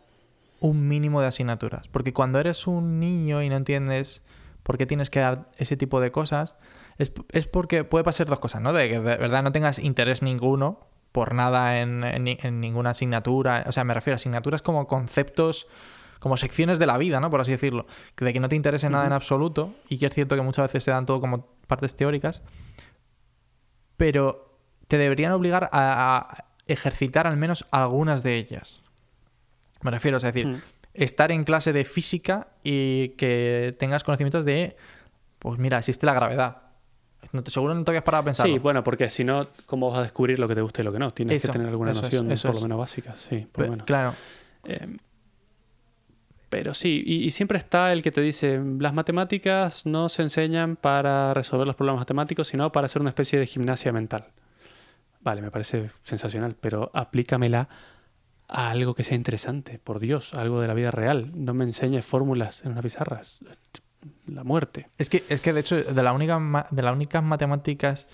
[0.63, 1.87] un mínimo de asignaturas.
[1.89, 4.23] Porque cuando eres un niño y no entiendes
[4.63, 6.57] por qué tienes que dar ese tipo de cosas,
[6.97, 8.71] es, es porque puede pasar dos cosas, ¿no?
[8.73, 12.91] De que de verdad no tengas interés ninguno por nada en, en ni- en ninguna
[12.91, 13.65] asignatura.
[13.67, 15.67] O sea, me refiero a asignaturas como conceptos,
[16.19, 17.29] como secciones de la vida, ¿no?
[17.29, 17.85] Por así decirlo.
[18.15, 20.83] De que no te interese nada en absoluto y que es cierto que muchas veces
[20.85, 22.41] se dan todo como partes teóricas.
[23.97, 28.81] Pero te deberían obligar a, a ejercitar al menos algunas de ellas.
[29.83, 30.61] Me refiero, es decir, Mm.
[30.93, 34.75] estar en clase de física y que tengas conocimientos de,
[35.39, 36.57] pues mira, existe la gravedad.
[37.31, 38.45] No te, seguro no te habías parado a pensar.
[38.45, 40.91] Sí, bueno, porque si no, ¿cómo vas a descubrir lo que te gusta y lo
[40.91, 41.11] que no?
[41.11, 43.15] Tienes Eso, que tener alguna es, noción, por lo menos básica.
[43.15, 43.85] Sí, por lo menos.
[43.87, 44.13] Claro,
[44.65, 44.97] Eh,
[46.49, 50.75] pero sí, y, y siempre está el que te dice, las matemáticas no se enseñan
[50.75, 54.27] para resolver los problemas matemáticos, sino para hacer una especie de gimnasia mental.
[55.21, 57.69] Vale, me parece sensacional, pero aplícamela
[58.47, 61.31] a algo que sea interesante, por Dios, algo de la vida real.
[61.33, 63.21] No me enseñes fórmulas en una pizarra.
[64.27, 64.89] La muerte.
[64.97, 68.07] Es que, es que de hecho, de, la única, de las únicas matemáticas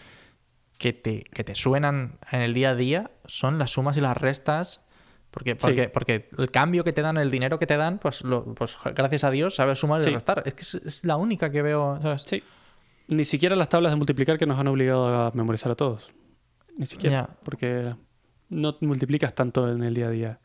[0.78, 4.16] que te, que te suenan en el día a día son las sumas y las
[4.18, 4.84] restas.
[5.32, 5.90] Porque, porque, Sí.
[5.94, 9.24] porque el cambio que te dan, el dinero que te dan, pues, lo- pues gracias
[9.24, 10.10] a Dios sabes sumar y Sí.
[10.12, 10.42] restar.
[10.46, 12.00] Es que es, es la única que veo.
[12.02, 12.24] ¿sabes?
[12.24, 12.42] Sí.
[13.10, 16.14] Ni siquiera las tablas de multiplicar que nos han obligado a memorizar a todos.
[16.78, 17.28] Ni siquiera.
[17.30, 17.36] Ya.
[17.44, 17.94] Porque
[18.50, 20.40] no multiplicas tanto en el día a día.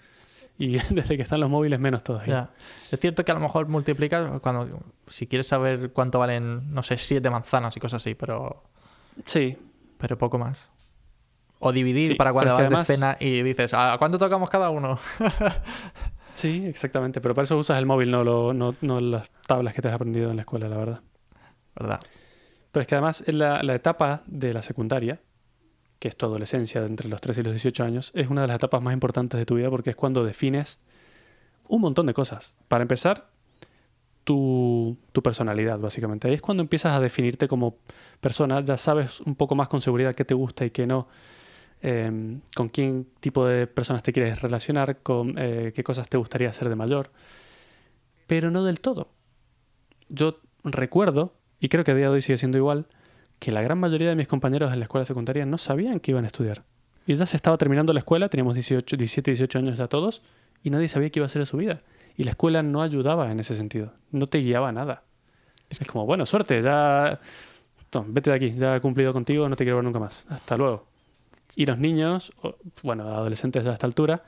[0.58, 2.34] Y desde que están los móviles, menos todavía.
[2.34, 2.50] Ya.
[2.90, 6.96] Es cierto que a lo mejor multiplicas cuando si quieres saber cuánto valen, no sé,
[6.98, 8.62] siete manzanas y cosas así, pero.
[9.24, 9.56] Sí.
[9.98, 10.68] Pero poco más.
[11.60, 14.70] O dividir Sí, para cuando vas que de cena y dices, ¿a cuánto tocamos cada
[14.70, 14.98] uno?
[16.34, 17.20] Sí, exactamente.
[17.20, 19.94] Pero para eso usas el móvil, no, lo, no, no las tablas que te has
[19.94, 21.00] aprendido en la escuela, la verdad.
[21.76, 22.00] ¿Verdad?
[22.72, 25.20] Pero es que además en la, la etapa de la secundaria,
[26.04, 28.48] que es tu adolescencia de entre los 13 y los 18 años, es una de
[28.48, 30.78] las etapas más importantes de tu vida porque es cuando defines
[31.66, 32.56] un montón de cosas.
[32.68, 33.30] Para empezar,
[34.22, 36.28] tu, tu personalidad, básicamente.
[36.28, 37.78] Ahí es cuando empiezas a definirte como
[38.20, 41.08] persona, ya sabes un poco más con seguridad qué te gusta y qué no,
[41.80, 46.50] eh, con quién tipo de personas te quieres relacionar, con eh, qué cosas te gustaría
[46.50, 47.12] hacer de mayor,
[48.26, 49.08] pero no del todo.
[50.10, 52.88] Yo recuerdo, y creo que a día de hoy sigue siendo igual,
[53.44, 56.24] que la gran mayoría de mis compañeros en la escuela secundaria no sabían que iban
[56.24, 56.62] a estudiar.
[57.06, 60.22] Y ya se estaba terminando la escuela, teníamos 18, 17, 18 años ya todos,
[60.62, 61.82] y nadie sabía qué iba a hacer de su vida.
[62.16, 65.02] Y la escuela no ayudaba en ese sentido, no te guiaba a nada.
[65.68, 67.20] Es como, bueno, suerte, ya...
[67.90, 70.24] Tom, vete de aquí, ya he cumplido contigo, no te quiero ver nunca más.
[70.30, 70.86] Hasta luego.
[71.54, 72.32] Y los niños,
[72.82, 74.24] bueno, adolescentes a esta altura,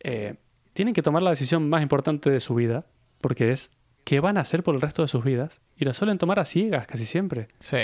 [0.00, 0.34] eh,
[0.74, 2.84] tienen que tomar la decisión más importante de su vida,
[3.22, 3.72] porque es
[4.04, 6.44] qué van a hacer por el resto de sus vidas, y la suelen tomar a
[6.44, 7.78] ciegas casi siempre Sí.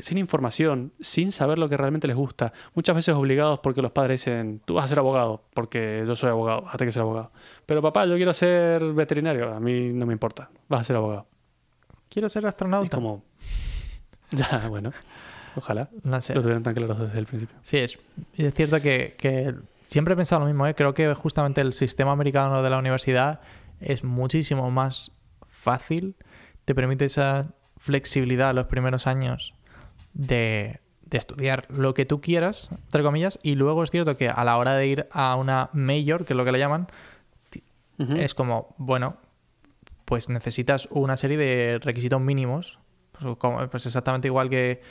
[0.00, 4.20] Sin información, sin saber lo que realmente les gusta, muchas veces obligados porque los padres
[4.24, 7.30] dicen, tú vas a ser abogado, porque yo soy abogado, hasta que ser abogado.
[7.66, 11.26] Pero papá, yo quiero ser veterinario, a mí no me importa, vas a ser abogado.
[12.08, 12.96] Quiero ser Es astronauta.
[12.96, 13.22] como...
[14.30, 14.92] Ya, bueno,
[15.56, 16.34] ojalá No sé.
[16.34, 17.54] lo tuvieran tan claros desde el principio.
[17.60, 17.98] Sí, es,
[18.38, 20.66] es cierto que, que siempre he pensado lo mismo.
[20.66, 20.74] ¿eh?
[20.74, 23.40] Creo que justamente el sistema americano de la universidad
[23.78, 25.12] es muchísimo más
[25.46, 26.16] fácil.
[26.64, 29.54] Te permite esa flexibilidad los primeros años
[30.14, 33.38] de, de estudiar lo que tú quieras, entre comillas.
[33.42, 36.36] Y luego es cierto que a la hora de ir a una major, que es
[36.36, 36.88] lo que le llaman,
[37.98, 39.16] es como, bueno,
[40.04, 42.78] pues necesitas una serie de requisitos mínimos.
[43.12, 44.82] Pues, como- pues exactamente igual que,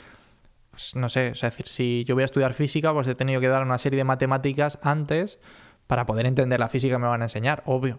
[0.70, 3.14] pues, no sé, o sea, es decir, si yo voy a estudiar física, pues he
[3.14, 5.38] tenido que dar una serie de matemáticas antes
[5.86, 7.98] para poder entender la física que me van a enseñar, obvio.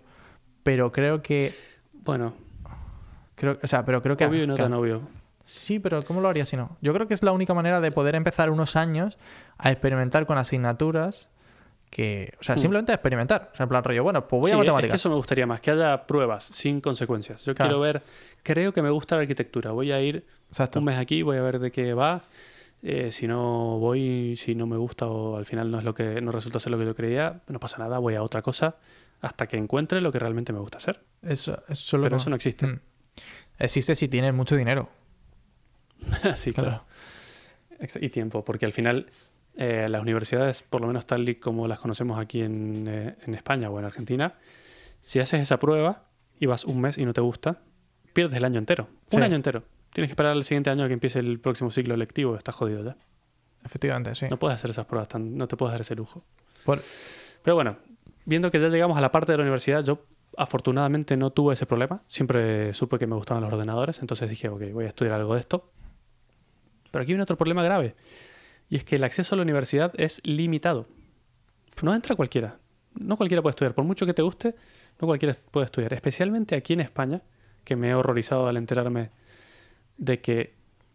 [0.63, 1.53] Pero creo que,
[1.91, 2.33] Bueno,
[3.35, 4.25] creo, o sea, pero creo que...
[4.25, 5.01] obvio y no tan obvio.
[5.45, 6.77] Sí, pero ¿cómo lo haría si no?
[6.81, 9.17] Yo creo que es la única manera de poder empezar unos años
[9.57, 11.29] a experimentar con asignaturas
[11.89, 12.59] que, o sea, Hmm.
[12.59, 13.49] simplemente a experimentar.
[13.53, 14.95] O sea, en plan rollo, bueno, pues voy a Sí, es que matemáticas.
[15.01, 17.43] eso me gustaría más, que haya pruebas sin consecuencias.
[17.45, 17.69] Yo Claro.
[17.69, 18.01] quiero ver,
[18.41, 20.79] creo que me gusta la arquitectura, voy a ir Exacto.
[20.79, 22.23] un mes aquí, voy a ver de qué va.
[22.81, 26.19] Eh, si no voy, si no me gusta o al final no es lo que
[26.21, 28.75] no resulta ser lo que yo creía, no pasa nada, voy a otra cosa
[29.21, 30.99] hasta que encuentre lo que realmente me gusta hacer.
[31.21, 32.65] Eso, eso Pero eso no existe.
[32.67, 32.79] Mm.
[33.59, 34.89] Existe si tienes mucho dinero.
[36.35, 36.83] sí, claro.
[37.79, 39.07] Ex- Y tiempo, porque al final
[39.55, 43.35] eh, las universidades, por lo menos tal y como las conocemos aquí en, eh, en
[43.35, 44.35] España o en Argentina,
[45.01, 46.03] si haces esa prueba
[46.39, 47.61] y vas un mes y no te gusta,
[48.13, 48.87] pierdes el año entero.
[49.07, 49.17] Sí.
[49.17, 49.63] Un año entero.
[49.91, 52.83] Tienes que esperar al siguiente año a que empiece el próximo ciclo lectivo, estás jodido
[52.83, 52.95] ya.
[53.63, 54.25] Efectivamente, sí.
[54.29, 56.23] No puedes hacer esas pruebas, tan, no te puedes dar ese lujo.
[56.65, 56.81] Por-
[57.43, 57.77] Pero bueno,
[58.25, 60.03] viendo que ya llegamos a la parte de la universidad, yo
[60.35, 62.01] afortunadamente no tuve ese problema.
[62.07, 65.41] Siempre supe que me gustaban los ordenadores, entonces dije, ok, voy a estudiar algo de
[65.41, 65.69] esto.
[66.93, 67.95] Pero aquí viene otro problema grave.
[68.69, 70.87] Y es que el acceso a la universidad es limitado.
[71.81, 72.59] No entra cualquiera.
[72.93, 73.73] No cualquiera puede estudiar.
[73.73, 74.53] Por mucho que te guste,
[75.01, 75.91] no cualquiera puede estudiar.
[75.93, 77.23] Especialmente aquí en España,
[77.63, 79.09] que me he horrorizado al enterarme
[79.97, 80.53] de que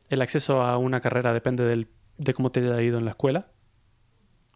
[0.09, 3.49] el acceso a una carrera depende del- de cómo te haya ido en la escuela.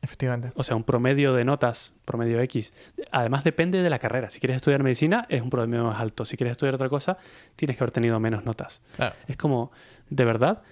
[0.01, 0.53] Efectivamente.
[0.57, 2.73] O sea, un promedio de notas, promedio X.
[3.13, 4.31] Además, depende de la carrera.
[4.31, 6.25] Si quieres estudiar medicina, es un promedio más alto.
[6.25, 7.19] Si quieres estudiar otra cosa,
[7.57, 8.81] tienes que haber tenido menos notas.
[8.97, 9.15] Claro.
[9.29, 9.71] Es como,
[10.11, 10.63] de verdad,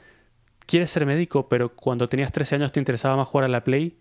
[0.71, 3.99] quieres ser médico, pero cuando tenías 13 años te interesaba más jugar a la Play,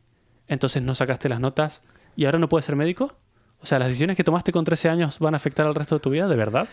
[0.48, 1.82] entonces no sacaste las notas
[2.16, 3.18] y ahora no puedes ser médico.
[3.60, 6.02] O sea, las decisiones que tomaste con 13 años van a afectar al resto de
[6.02, 6.70] tu vida, ¿de verdad?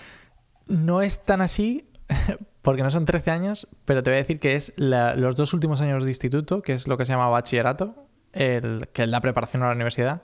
[0.67, 1.89] No es tan así,
[2.63, 5.81] porque no son 13 años, pero te voy a decir que es los dos últimos
[5.81, 9.63] años de instituto, que es lo que se llama bachillerato, el, que es la preparación
[9.63, 10.23] a la universidad.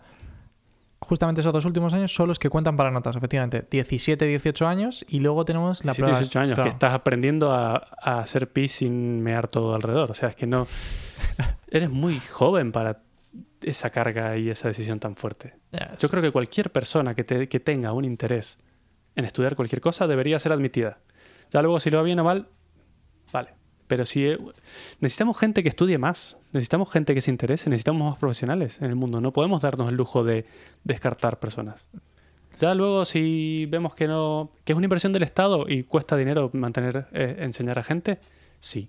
[1.03, 3.67] Justamente esos dos últimos años son los que cuentan para notas, efectivamente.
[3.71, 6.19] 17, 18 años y luego tenemos la 17, prueba.
[6.21, 6.63] 18 años, claro.
[6.63, 10.11] que estás aprendiendo a, a hacer pis sin mear todo alrededor.
[10.11, 10.67] O sea, es que no...
[11.69, 13.03] Eres muy joven para
[13.63, 15.55] esa carga y esa decisión tan fuerte.
[15.99, 18.59] Yo creo que cualquier persona que, te- que tenga un interés
[19.15, 20.99] en estudiar cualquier cosa debería ser admitida.
[21.51, 22.49] Ya luego si lo va bien o mal,
[23.33, 23.55] vale.
[23.93, 24.39] Pero si eh,
[25.01, 28.95] necesitamos gente que estudie más, necesitamos gente que se interese, necesitamos más profesionales en el
[28.95, 29.21] mundo.
[29.21, 30.47] No podemos darnos el lujo de
[30.83, 31.87] descartar personas.
[32.59, 36.49] Ya luego si vemos que no, que es una inversión del Estado y cuesta dinero
[36.55, 38.19] mantener, eh, enseñar a gente,
[38.61, 38.89] sí.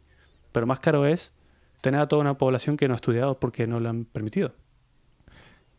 [0.53, 1.33] Pero más caro es
[1.81, 4.53] tener a toda una población que no ha estudiado porque no lo han permitido.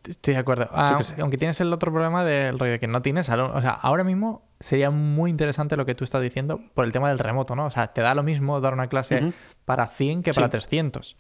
[0.09, 0.69] Estoy de acuerdo.
[0.73, 4.05] Ah, aunque tienes el otro problema del rollo de que no tienes O sea, ahora
[4.05, 7.67] mismo sería muy interesante lo que tú estás diciendo por el tema del remoto, ¿no?
[7.67, 9.33] O sea, te da lo mismo dar una clase
[9.65, 11.17] para 100 que para 300.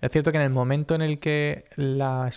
[0.00, 2.30] Es cierto que en el momento en el que la,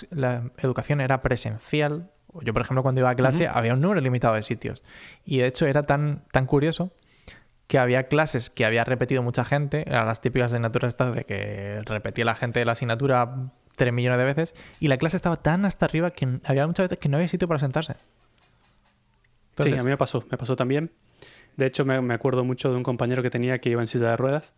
[0.57, 4.43] educación era presencial, yo por ejemplo cuando iba a clase había un número limitado de
[4.43, 4.83] sitios.
[5.25, 6.91] Y de hecho era tan, tan curioso
[7.67, 11.81] que había clases que había repetido mucha gente, eran las típicas asignaturas estas de que
[11.85, 15.63] repetía la gente de la asignatura tres millones de veces, y la clase estaba tan
[15.63, 17.95] hasta arriba que había muchas veces que no había sitio para sentarse.
[19.57, 20.91] sí, a mí me pasó, me pasó también.
[21.55, 24.09] De hecho, me, me, acuerdo mucho de un compañero que tenía que iba en silla
[24.09, 24.53] de ruedas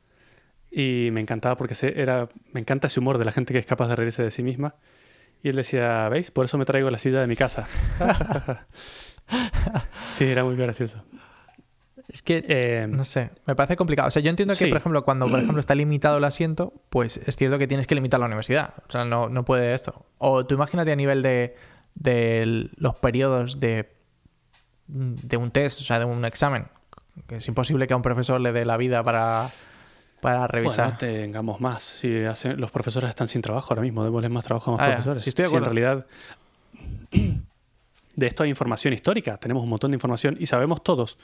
[0.71, 3.65] y me encantaba porque se, era, me encanta ese humor de la gente que es
[3.65, 4.75] capaz de reírse de sí misma.
[5.41, 6.32] Y él decía, ¿veis?
[6.32, 7.67] Por eso me traigo la silla de mi casa.
[10.12, 11.03] sí, era muy gracioso.
[12.12, 14.08] Es que, eh, no sé, me parece complicado.
[14.08, 17.17] O sea, yo entiendo que, por ejemplo, cuando, por ejemplo, está limitado el asiento, pues
[17.24, 18.74] es cierto que tienes que limitar la universidad.
[18.88, 20.06] O sea, no, no puede esto.
[20.17, 21.56] O tú imagínate a nivel de,
[21.93, 23.93] de los periodos de,
[24.88, 26.67] de un test, o sea, de un examen.
[27.28, 29.48] Que es imposible que a un profesor le dé la vida para,
[30.19, 30.86] para revisar.
[30.86, 31.84] Bueno, tengamos más.
[31.84, 32.24] Si
[32.58, 35.22] los profesores están sin trabajo ahora mismo, démosles más trabajo a más ah, profesores.
[35.22, 35.69] Si estoy de acuerdo.
[35.69, 36.08] en realidad
[38.15, 41.17] de esto hay información histórica, tenemos un montón de información y sabemos todos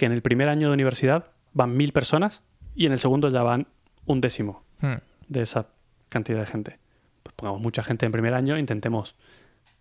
[0.00, 2.42] que en el primer año de universidad van mil personas
[2.74, 3.66] y en el segundo ya van
[4.06, 4.94] un décimo hmm.
[5.28, 5.66] de esa
[6.08, 6.78] cantidad de gente.
[7.22, 9.14] Pues pongamos mucha gente en primer año, intentemos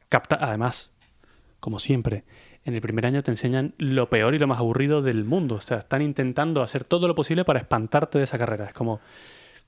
[0.09, 0.91] captar, además,
[1.61, 2.25] como siempre,
[2.65, 5.55] en el primer año te enseñan lo peor y lo más aburrido del mundo.
[5.55, 8.65] O sea, están intentando hacer todo lo posible para espantarte de esa carrera.
[8.65, 8.99] Es como,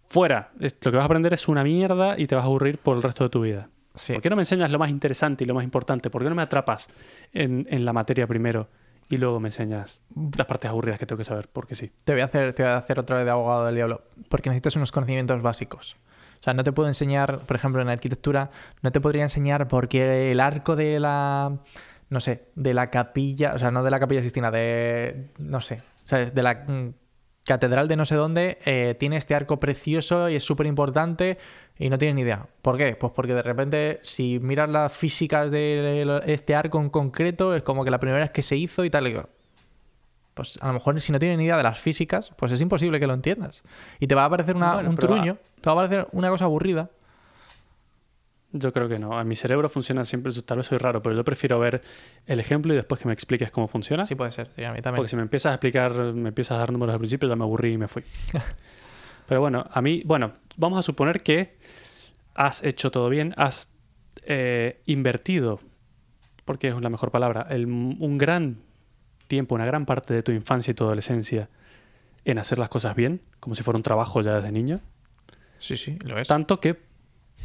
[0.06, 2.98] fuera, lo que vas a aprender es una mierda y te vas a aburrir por
[2.98, 3.70] el resto de tu vida.
[3.94, 6.10] ¿Por qué no me enseñas lo más interesante y lo más importante?
[6.10, 6.90] ¿Por qué no me atrapas
[7.32, 8.68] en, en la materia primero?
[9.12, 10.00] Y luego me enseñas
[10.38, 11.92] las partes aburridas que tengo que saber, porque sí.
[12.06, 14.50] Te voy a hacer, te voy a hacer otra vez de abogado del diablo, porque
[14.50, 15.98] necesitas unos conocimientos básicos.
[16.40, 18.50] O sea, no te puedo enseñar, por ejemplo, en arquitectura,
[18.82, 21.60] no te podría enseñar porque el arco de la,
[22.10, 25.84] no sé, de la capilla, o sea, no de la capilla Sistina, de, no sé,
[26.06, 26.34] ¿sabes?
[26.34, 26.94] De la mm,
[27.46, 31.38] catedral de no sé dónde, eh, tiene este arco precioso y es súper importante
[31.82, 32.46] y no tienes ni idea.
[32.62, 32.96] ¿Por qué?
[32.96, 37.84] Pues porque de repente, si miras las físicas de este arco en concreto, es como
[37.84, 39.08] que la primera vez que se hizo y tal.
[39.08, 39.18] Y
[40.36, 43.00] pues a lo mejor si no tienes ni idea de las físicas, pues es imposible
[43.00, 43.64] que lo entiendas.
[44.00, 46.92] Y te va a parecer un truño, te va a parecer una cosa aburrida.
[48.54, 49.18] Yo creo que no.
[49.18, 51.82] A mi cerebro funciona siempre, tal vez soy raro, pero yo prefiero ver
[52.28, 54.04] el ejemplo y después que me expliques cómo funciona.
[54.04, 54.50] Sí, puede ser.
[54.50, 54.98] a mí también.
[54.98, 57.44] Porque si me empiezas a explicar, me empiezas a dar números al principio, ya me
[57.44, 58.04] aburrí y me fui.
[59.32, 61.56] Pero bueno, a mí, bueno, vamos a suponer que
[62.36, 63.70] has hecho todo bien, has
[64.24, 65.62] eh, invertido,
[66.44, 68.58] porque es la mejor palabra, un gran
[69.30, 71.48] tiempo, una gran parte de tu infancia y tu adolescencia
[72.26, 74.82] en hacer las cosas bien, como si fuera un trabajo ya desde niño.
[75.60, 76.28] Sí, sí, lo es.
[76.28, 76.78] Tanto que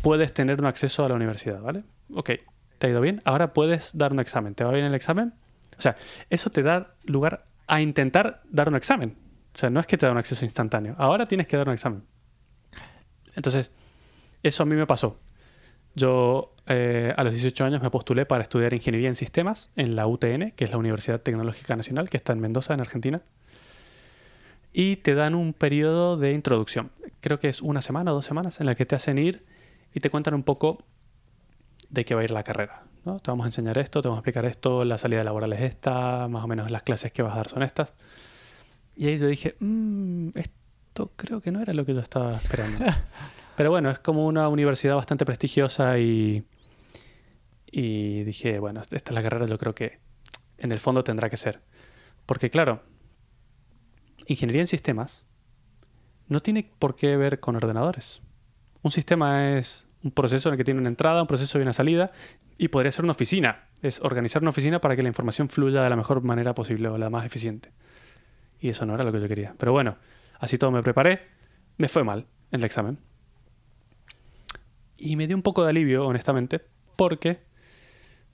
[0.02, 1.84] puedes tener un acceso a la universidad, ¿vale?
[2.12, 2.30] Ok,
[2.78, 4.56] te ha ido bien, ahora puedes dar un examen.
[4.56, 5.34] ¿Te va bien el examen?
[5.78, 5.94] O sea,
[6.30, 9.25] eso te da lugar a intentar dar un examen.
[9.56, 10.94] O sea, no es que te da un acceso instantáneo.
[10.98, 12.02] Ahora tienes que dar un examen.
[13.34, 13.70] Entonces,
[14.42, 15.18] eso a mí me pasó.
[15.94, 20.06] Yo eh, a los 18 años me postulé para estudiar ingeniería en sistemas en la
[20.06, 23.22] UTN, que es la Universidad Tecnológica Nacional, que está en Mendoza, en Argentina.
[24.74, 26.90] Y te dan un periodo de introducción.
[27.20, 29.46] Creo que es una semana o dos semanas en la que te hacen ir
[29.94, 30.84] y te cuentan un poco
[31.88, 32.82] de qué va a ir la carrera.
[33.06, 33.20] ¿no?
[33.20, 36.28] Te vamos a enseñar esto, te vamos a explicar esto, la salida laboral es esta,
[36.28, 37.94] más o menos las clases que vas a dar son estas.
[38.96, 42.84] Y ahí yo dije, mmm, esto creo que no era lo que yo estaba esperando.
[43.56, 46.44] Pero bueno, es como una universidad bastante prestigiosa y,
[47.70, 50.00] y dije, bueno, esta es la carrera, yo creo que
[50.58, 51.60] en el fondo tendrá que ser.
[52.24, 52.82] Porque claro,
[54.26, 55.24] ingeniería en sistemas
[56.28, 58.22] no tiene por qué ver con ordenadores.
[58.82, 61.72] Un sistema es un proceso en el que tiene una entrada, un proceso y una
[61.72, 62.10] salida,
[62.58, 63.68] y podría ser una oficina.
[63.82, 66.98] Es organizar una oficina para que la información fluya de la mejor manera posible o
[66.98, 67.72] la más eficiente.
[68.60, 69.54] Y eso no era lo que yo quería.
[69.58, 69.96] Pero bueno,
[70.38, 71.20] así todo me preparé.
[71.76, 72.98] Me fue mal en el examen.
[74.96, 76.62] Y me dio un poco de alivio, honestamente,
[76.96, 77.40] porque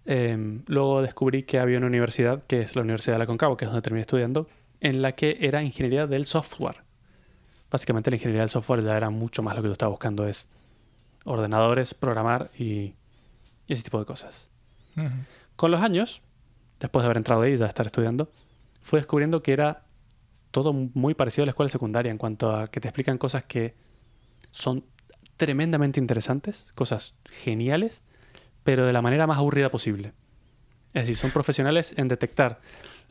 [0.05, 3.65] em, luego descubrí que había una universidad, que es la Universidad de la Concavo, que
[3.65, 4.49] es donde terminé estudiando,
[4.81, 6.83] en la que era ingeniería del software.
[7.71, 10.49] Básicamente la ingeniería del software ya era mucho más lo que yo estaba buscando, es
[11.25, 12.95] ordenadores, programar y,
[13.69, 14.51] ese tipo de cosas.
[15.57, 16.23] Con los años,
[16.79, 18.31] después de haber entrado ahí y ya estar estudiando,
[18.83, 19.85] fui descubriendo que era
[20.53, 23.75] todo muy parecido a la escuela secundaria en cuanto a que te explican cosas que
[24.53, 24.85] son
[25.37, 28.03] tremendamente interesantes, cosas geniales,
[28.63, 30.13] pero de la manera más aburrida posible.
[30.95, 32.61] Es decir, son profesionales en detectar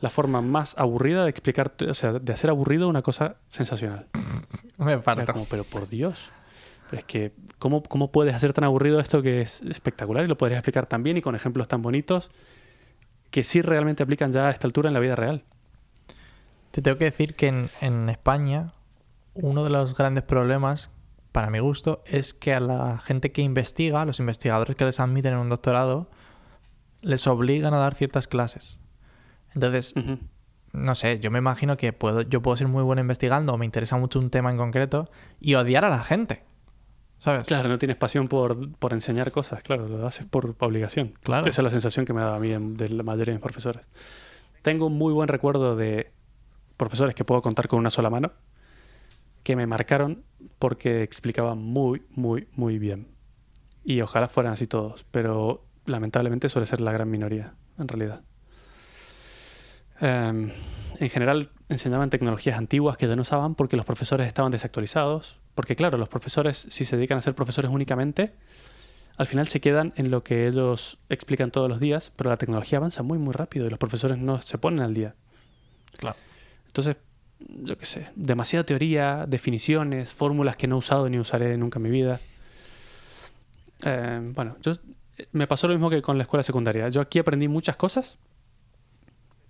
[0.00, 4.06] la forma más aburrida de explicar, o sea, de hacer aburrido una cosa sensacional.
[4.78, 5.32] Me parto.
[5.32, 6.30] Como, pero por Dios.
[6.88, 10.36] Pero es que, ¿cómo, ¿cómo puedes hacer tan aburrido esto que es espectacular y lo
[10.36, 12.30] podrías explicar tan bien y con ejemplos tan bonitos
[13.30, 15.44] que sí realmente aplican ya a esta altura en la vida real?
[16.72, 18.72] Te tengo que decir que en, en España
[19.34, 20.90] uno de los grandes problemas,
[21.30, 24.98] para mi gusto, es que a la gente que investiga, a los investigadores que les
[25.00, 26.10] admiten en un doctorado,
[27.00, 28.80] les obligan a dar ciertas clases.
[29.54, 29.94] Entonces,
[30.72, 33.64] no sé, yo me imagino que puedo, yo puedo ser muy bueno investigando o me
[33.64, 35.10] interesa mucho un tema en concreto
[35.40, 36.42] y odiar a la gente.
[37.18, 37.46] ¿Sabes?
[37.46, 41.14] Claro, no tienes pasión por, por enseñar cosas, claro, lo haces por obligación.
[41.22, 41.46] Claro.
[41.48, 43.42] Esa es la sensación que me da a mí en- de la mayoría de mis
[43.42, 43.88] profesores.
[44.62, 46.10] Tengo un muy buen recuerdo de
[46.82, 48.32] profesores que puedo contar con una sola mano,
[49.42, 50.24] que me marcaron
[50.58, 53.08] porque explicaban muy, muy, muy bien.
[53.84, 58.22] Y ojalá fueran así todos, pero lamentablemente suele ser la gran minoría, en realidad.
[60.00, 60.50] Em,
[60.98, 65.40] en general enseñaban tecnologías antiguas que ya no usaban porque los profesores estaban desactualizados.
[65.54, 68.34] Porque claro, los profesores, si se dedican a ser profesores únicamente,
[69.16, 72.78] al final se quedan en lo que ellos explican todos los días, pero la tecnología
[72.78, 75.14] avanza muy, muy rápido y los profesores no se ponen al día.
[75.98, 76.16] Claro.
[76.72, 76.96] Entonces,
[77.38, 81.82] yo qué sé, demasiada teoría, definiciones, fórmulas que no he usado ni usaré nunca en
[81.82, 82.18] mi vida.
[83.82, 84.72] Eh, bueno, yo,
[85.32, 86.88] me pasó lo mismo que con la escuela secundaria.
[86.88, 88.18] Yo aquí aprendí muchas cosas,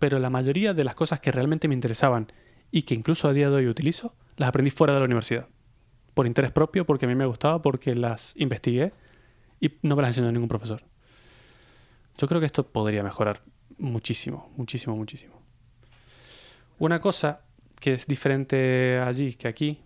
[0.01, 2.33] pero la mayoría de las cosas que realmente me interesaban
[2.73, 5.47] y que incluso a día de hoy utilizo, las aprendí fuera de la universidad.
[6.15, 8.93] Por interés propio, porque a mí me gustaba, porque las investigué
[9.61, 10.83] y no me las enseñó ningún profesor.
[12.19, 13.43] Yo creo que esto podría mejorar
[13.79, 15.42] muchísimo, muchísimo, muchísimo.
[16.83, 17.43] Una cosa
[17.79, 19.85] que es diferente allí que aquí,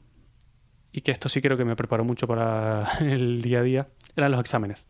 [0.93, 4.31] y que esto sí creo que me preparó mucho para el día a día, eran
[4.31, 4.87] los exámenes.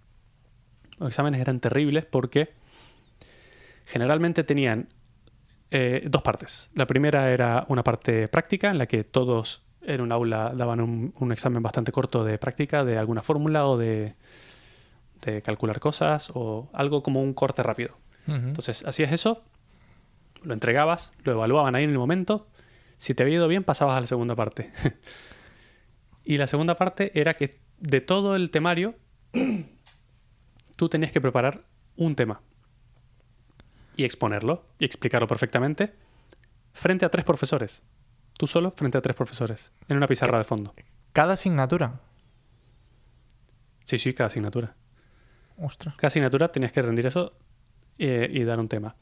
[0.98, 2.54] Los exámenes eran terribles porque
[3.86, 4.88] generalmente tenían
[5.72, 6.70] eh, dos partes.
[6.76, 11.12] La primera era una parte práctica en la que todos en un aula daban un,
[11.18, 14.14] un examen bastante corto de práctica de alguna fórmula o de,
[15.22, 17.96] de calcular cosas o algo como un corte rápido.
[18.28, 18.36] Ujú.
[18.36, 19.42] Entonces hacías eso,
[20.42, 22.48] lo entregabas, lo evaluaban ahí en el momento.
[22.98, 24.72] Si te había ido bien, pasabas a la segunda parte.
[26.24, 28.96] y la segunda parte era que de todo el temario,
[30.76, 31.64] tú tenías que preparar
[31.96, 32.40] un tema
[33.96, 35.94] y exponerlo y explicarlo perfectamente
[36.72, 37.82] frente a tres profesores.
[38.38, 40.74] Tú solo frente a tres profesores, en una pizarra de fondo.
[41.12, 42.00] Cada asignatura.
[43.84, 44.74] Sí, sí, cada asignatura.
[45.56, 45.94] Ostras.
[45.96, 47.32] Cada asignatura tenías que rendir eso
[47.98, 48.94] eh, y dar un tema.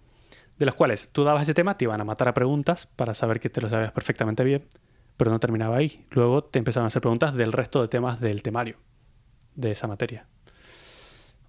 [0.58, 3.40] De los cuales tú dabas ese tema, te iban a matar a preguntas para saber
[3.40, 4.64] que te lo sabías perfectamente bien,
[5.16, 6.06] pero no terminaba ahí.
[6.10, 8.76] Luego te empezaban a hacer preguntas del resto de temas del temario,
[9.54, 10.26] de esa materia.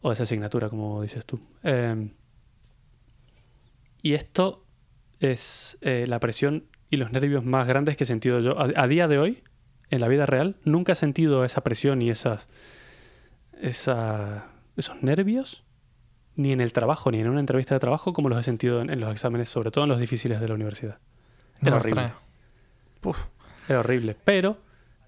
[0.02, 1.40] O de esa asignatura, como dices tú.
[1.64, 2.10] Eh,
[4.02, 4.66] y esto
[5.20, 8.60] es eh, la presión y los nervios más grandes que he sentido yo.
[8.60, 9.44] A, a día de hoy,
[9.90, 12.48] en la vida real, nunca he sentido esa presión y esas,
[13.62, 14.48] esa,
[14.78, 15.65] esos nervios,
[16.36, 18.90] ni en el trabajo, ni en una entrevista de trabajo, como los he sentido en,
[18.90, 21.00] en los exámenes, sobre todo en los difíciles de la universidad.
[21.62, 22.14] Era horrible.
[23.04, 23.28] Uf.
[23.70, 24.16] Era horrible.
[24.24, 24.58] Pero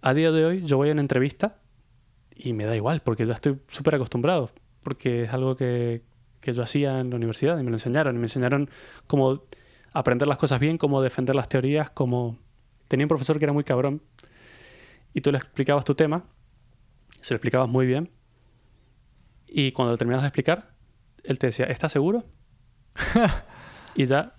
[0.02, 1.58] a día de hoy yo voy a una entrevista
[2.36, 4.50] y me da igual, porque ya estoy súper acostumbrado,
[4.84, 6.04] porque es algo que,
[6.40, 8.16] que yo hacía en la universidad y me lo enseñaron.
[8.16, 8.70] Y me enseñaron
[9.08, 9.44] cómo
[9.92, 12.38] aprender las cosas bien, cómo defender las teorías, cómo...
[12.88, 14.02] Tenía un profesor que era muy cabrón
[15.14, 16.24] y tú le explicabas tu tema,
[17.20, 18.10] se lo explicabas muy bien
[19.48, 20.72] y cuando lo terminabas de explicar,
[21.28, 22.24] él te decía, ¿estás seguro?
[23.96, 24.34] y ya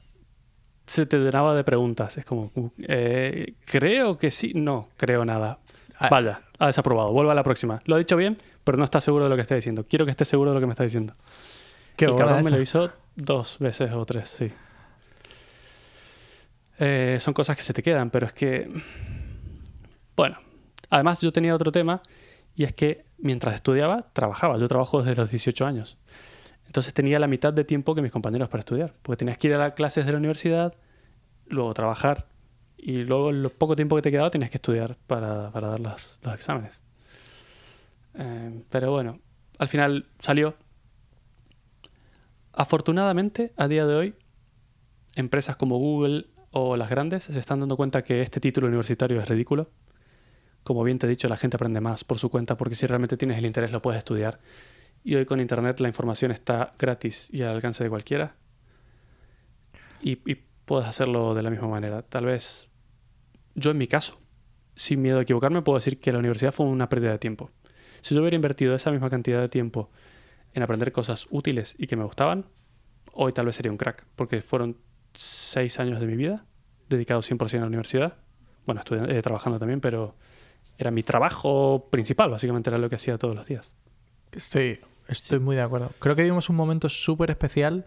[0.86, 2.16] se te llenaba de preguntas.
[2.18, 5.58] Es como, eh, creo que sí, no, creo nada.
[5.98, 6.08] Ah.
[6.10, 7.80] Vaya, ha desaprobado, vuelva a la próxima.
[7.84, 9.84] Lo ha dicho bien, pero no está seguro de lo que está diciendo.
[9.88, 11.12] Quiero que esté seguro de lo que me está diciendo.
[11.96, 14.52] Qué el cabrón me lo hizo dos veces o tres, sí.
[16.78, 18.70] Eh, son cosas que se te quedan, pero es que.
[20.16, 20.38] Bueno,
[20.90, 22.00] además yo tenía otro tema
[22.54, 24.56] y es que mientras estudiaba, trabajaba.
[24.58, 25.98] Yo trabajo desde los 18 años.
[26.68, 29.54] Entonces tenía la mitad de tiempo que mis compañeros para estudiar, porque tenías que ir
[29.54, 30.74] a las clases de la universidad,
[31.46, 32.26] luego trabajar
[32.76, 36.20] y luego el poco tiempo que te quedaba tenías que estudiar para, para dar las-
[36.22, 36.82] los exámenes.
[38.14, 39.18] Eh, pero bueno,
[39.58, 40.54] al final salió.
[42.52, 44.14] Afortunadamente, a día de hoy,
[45.14, 49.28] empresas como Google o las grandes se están dando cuenta que este título universitario es
[49.28, 49.70] ridículo.
[50.64, 53.16] Como bien te he dicho, la gente aprende más por su cuenta porque si realmente
[53.16, 54.38] tienes el interés lo puedes estudiar.
[55.04, 58.36] Y hoy con Internet la información está gratis y al alcance de cualquiera.
[60.02, 62.02] Y, y puedes hacerlo de la misma manera.
[62.02, 62.68] Tal vez
[63.54, 64.20] yo en mi caso,
[64.74, 67.50] sin miedo a equivocarme, puedo decir que la universidad fue una pérdida de tiempo.
[68.00, 69.90] Si yo hubiera invertido esa misma cantidad de tiempo
[70.54, 72.46] en aprender cosas útiles y que me gustaban,
[73.12, 74.78] hoy tal vez sería un crack, porque fueron
[75.14, 76.46] seis años de mi vida
[76.88, 78.18] dedicados 100% a la universidad.
[78.66, 80.14] Bueno, estudiando, eh, trabajando también, pero
[80.76, 83.74] era mi trabajo principal, básicamente era lo que hacía todos los días.
[84.32, 85.90] Estoy, estoy muy de acuerdo.
[85.98, 87.86] Creo que vivimos un momento súper especial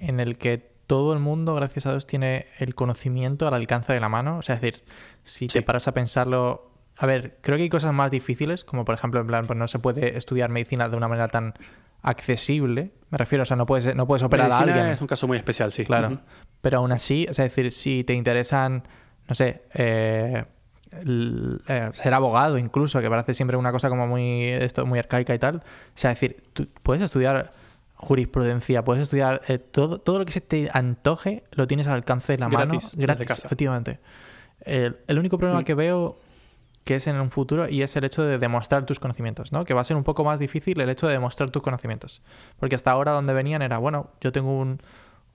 [0.00, 4.00] en el que todo el mundo, gracias a Dios, tiene el conocimiento al alcance de
[4.00, 4.38] la mano.
[4.38, 4.84] O sea, es decir,
[5.22, 6.70] si te paras a pensarlo.
[6.98, 9.68] A ver, creo que hay cosas más difíciles, como por ejemplo, en plan, pues no
[9.68, 11.54] se puede estudiar medicina de una manera tan
[12.02, 12.92] accesible.
[13.10, 14.86] Me refiero, o sea, no puedes, no puedes operar a alguien.
[14.86, 15.84] es un caso muy especial, sí.
[15.84, 16.20] Claro.
[16.62, 18.84] Pero aún así, o sea, es decir, si te interesan,
[19.28, 20.44] no sé, eh,
[21.00, 25.34] el- eh, ser abogado incluso, que parece siempre una cosa como muy, esto, muy arcaica
[25.34, 25.56] y tal.
[25.56, 25.60] O
[25.94, 27.52] sea, decir, tú puedes estudiar
[27.94, 32.32] jurisprudencia, puedes estudiar eh, todo, todo lo que se te antoje, lo tienes al alcance
[32.32, 32.66] de la mano.
[32.72, 33.46] Gratis, desde Gratis, casa.
[33.46, 33.98] efectivamente.
[34.60, 35.64] El, el único problema Mm.
[35.64, 36.18] que veo
[36.84, 39.64] que es en un futuro y es el hecho de demostrar tus conocimientos, ¿no?
[39.64, 42.22] Que va a ser un poco más difícil el hecho de demostrar tus conocimientos.
[42.60, 44.80] Porque hasta ahora donde venían era, bueno, yo tengo un,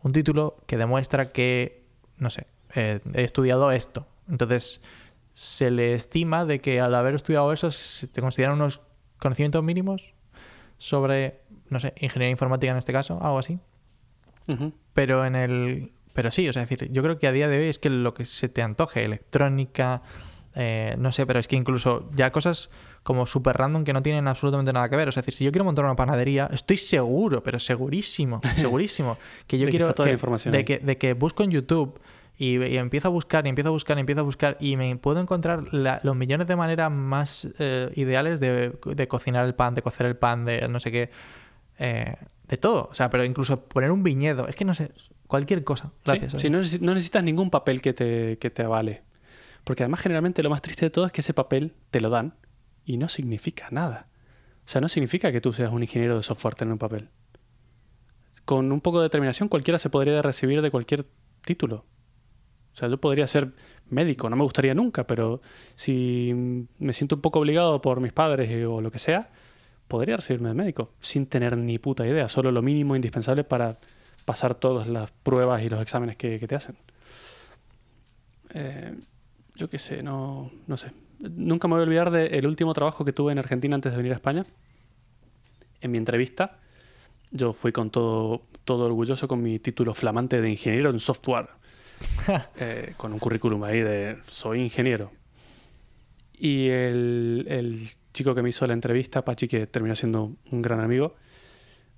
[0.01, 1.84] un título que demuestra que,
[2.18, 4.07] no sé, eh, he estudiado esto.
[4.30, 4.82] Entonces,
[5.34, 8.82] se le estima de que al haber estudiado eso se te consideran unos
[9.17, 10.13] conocimientos mínimos
[10.77, 13.59] sobre, no sé, ingeniería informática en este caso, algo así.
[14.93, 15.91] Pero en el.
[16.13, 17.89] Pero sí, o sea, es decir, yo creo que a día de hoy es que
[17.89, 20.01] lo que se te antoje, electrónica,
[20.55, 22.69] eh, no sé, pero es que incluso ya cosas
[23.03, 25.07] como super random que no tienen absolutamente nada que ver.
[25.07, 29.17] O sea, es decir, si yo quiero montar una panadería, estoy seguro, pero segurísimo, segurísimo,
[29.47, 29.86] que yo De que quiero.
[29.86, 31.97] está toda la que- información de, que, de que busco en YouTube.
[32.43, 34.95] Y, y empiezo a buscar, y empiezo a buscar, y empiezo a buscar, y me
[34.95, 39.75] puedo encontrar la- los millones de maneras más eh, ideales de, de cocinar el pan,
[39.75, 41.09] de cocer el pan, de no sé qué.
[41.77, 42.15] eh,
[42.47, 42.89] de todo.
[42.91, 44.47] O sea, pero incluso poner un viñedo.
[44.47, 44.91] Es que no sé,
[45.27, 45.91] cualquier cosa.
[46.03, 46.41] Gracias.
[46.41, 46.57] sí, no
[46.93, 49.03] necesitas ningún papel que te, que te avale.
[49.63, 52.33] Porque además generalmente lo más triste de todo es que ese papel te lo dan
[52.85, 54.07] y no significa nada.
[54.65, 57.07] O sea, no significa que tú seas un ingeniero de software tener un papel.
[58.45, 61.05] Con un poco de determinación cualquiera se podría recibir de cualquier
[61.45, 61.85] título.
[62.74, 63.51] O sea, yo podría ser
[63.89, 65.41] médico, no me gustaría nunca, pero
[65.76, 66.34] si
[66.80, 69.30] me siento un poco obligado por mis padres eh, o lo que sea,
[69.88, 73.78] podría recibirme de médico sin tener ni puta idea, solo lo mínimo indispensable para
[74.24, 76.78] pasar todas las pruebas y los exámenes que, te hacen.
[78.53, 78.95] Eh,
[79.55, 80.91] yo qué sé, no, no sé.
[81.19, 84.13] Nunca me voy a olvidar del último trabajo que tuve en Argentina antes de venir
[84.13, 84.45] a España.
[85.82, 86.59] En mi entrevista,
[87.32, 91.49] yo fui con todo, todo orgulloso con mi título flamante de ingeniero en software.
[92.59, 95.11] Eh, con un currículum ahí de soy ingeniero.
[96.33, 97.79] Y el,
[98.13, 101.15] chico que me hizo la entrevista, Pachi, que terminó siendo un gran amigo,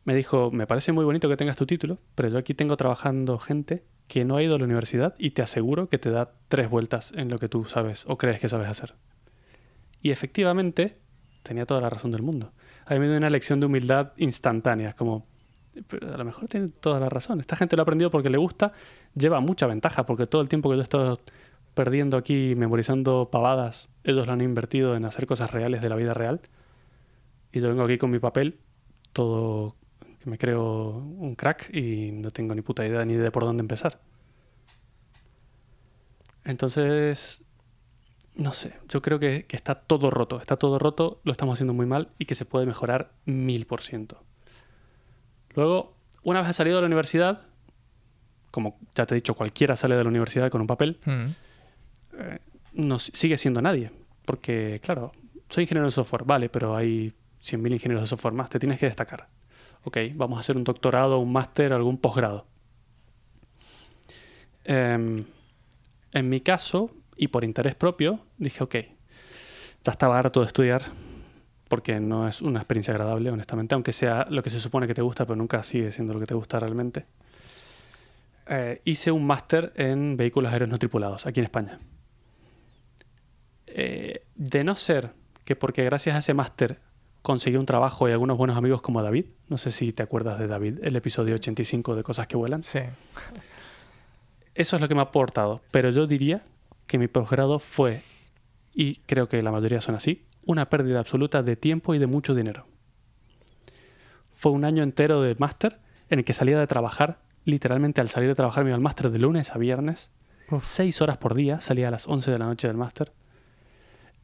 [0.03, 3.39] me dijo, me parece muy bonito que tengas tu título, pero yo aquí tengo trabajando
[3.39, 6.69] gente que no ha ido a la universidad y te aseguro que te da tres
[6.69, 8.95] vueltas en lo que tú sabes o crees que sabes hacer.
[10.01, 10.99] Y efectivamente,
[11.41, 12.51] tenía toda la razón del mundo.
[12.85, 15.25] A mí me dio una lección de humildad instantánea, como,
[15.87, 17.39] pero a lo mejor tiene toda la razón.
[17.39, 18.73] Esta gente lo ha aprendido porque le gusta,
[19.15, 21.19] lleva mucha ventaja, porque todo el tiempo que yo he estado
[21.73, 26.13] perdiendo aquí memorizando pavadas, ellos lo han invertido en hacer cosas reales de la vida
[26.13, 26.41] real.
[27.51, 28.59] Y yo vengo aquí con mi papel,
[29.11, 29.75] todo
[30.23, 33.61] que me creo un crack y no tengo ni puta idea ni de por dónde
[33.61, 33.99] empezar.
[36.45, 37.41] Entonces,
[38.35, 41.73] no sé, yo creo que, que está todo roto, está todo roto, lo estamos haciendo
[41.73, 44.23] muy mal y que se puede mejorar mil por ciento.
[45.55, 47.41] Luego, una vez has salido de la universidad,
[48.51, 51.25] como ya te he dicho, cualquiera sale de la universidad con un papel, Mm.
[52.19, 52.39] eh,
[52.73, 53.91] no sigue siendo nadie.
[54.25, 55.11] Porque, claro,
[55.49, 58.85] soy ingeniero de software, vale, pero hay 100.000 ingenieros de software más, te tienes que
[58.85, 59.27] destacar.
[59.83, 62.45] Ok, vamos a hacer un doctorado, un máster, algún posgrado.
[64.65, 65.25] Em,
[66.13, 68.75] en mi caso, y por interés propio, dije, ok,
[69.83, 70.83] ya estaba harto de estudiar,
[71.73, 75.01] porque no es una experiencia agradable, honestamente, aunque sea lo que se supone que te
[75.01, 77.07] gusta, pero nunca sigue siendo lo que te gusta realmente.
[78.47, 81.79] Eh, hice un máster en vehículos aéreos no tripulados aquí en España.
[83.65, 85.13] Eh, de no ser
[85.45, 86.77] que porque gracias a ese máster
[87.23, 90.45] conseguí un trabajo y algunos buenos amigos como David, no sé si te acuerdas de
[90.45, 92.81] David, el episodio 85 de Cosas que Vuelan, Sí.
[94.53, 96.43] eso es lo que me ha aportado, pero yo diría
[96.85, 98.03] que mi posgrado fue,
[98.75, 102.35] y creo que la mayoría son así, una pérdida absoluta de tiempo y de mucho
[102.35, 102.65] dinero.
[104.31, 105.79] Fue un año entero de máster
[106.09, 109.09] en el que salía de trabajar, literalmente al salir de trabajar me iba al máster
[109.09, 110.11] de lunes a viernes,
[110.49, 110.63] Uf.
[110.63, 113.11] seis horas por día, salía a las 11 de la noche del máster,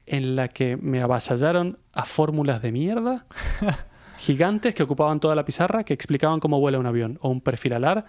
[0.06, 3.26] en la que me avasallaron a fórmulas de mierda
[4.18, 7.74] gigantes que ocupaban toda la pizarra, que explicaban cómo vuela un avión, o un perfil
[7.74, 8.06] alar,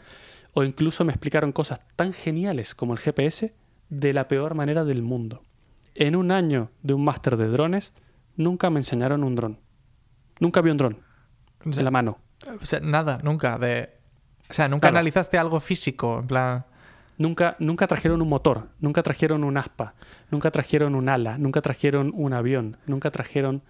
[0.52, 3.54] o incluso me explicaron cosas tan geniales como el GPS
[3.88, 5.42] de la peor manera del mundo.
[5.95, 7.93] En un año de un máster de drones,
[8.36, 9.59] nunca me enseñaron un dron.
[10.38, 10.99] Nunca vi un dron
[11.66, 12.18] O sea, en la mano.
[12.61, 13.59] o sea, nada, nunca.
[13.59, 13.91] De...
[14.49, 14.97] O sea, nunca Claro.
[14.99, 16.64] analizaste algo físico, en plan.
[17.18, 19.95] Nunca, nunca trajeron un motor, nunca trajeron un aspa,
[20.30, 23.62] nunca trajeron un ala, nunca trajeron un avión, nunca trajeron...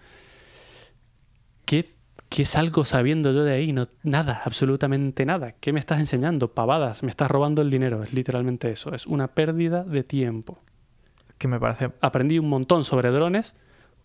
[1.65, 1.93] ¿Qué,
[2.29, 3.73] qué salgo sabiendo yo de ahí?
[3.73, 5.51] No, nada, absolutamente nada.
[5.53, 6.53] ¿Qué me estás enseñando?
[6.53, 8.03] Pavadas, me estás robando el dinero.
[8.03, 8.93] Es literalmente eso.
[8.93, 10.59] Es una pérdida de tiempo.
[11.41, 11.91] Que me parece...
[12.01, 13.55] Aprendí un montón sobre drones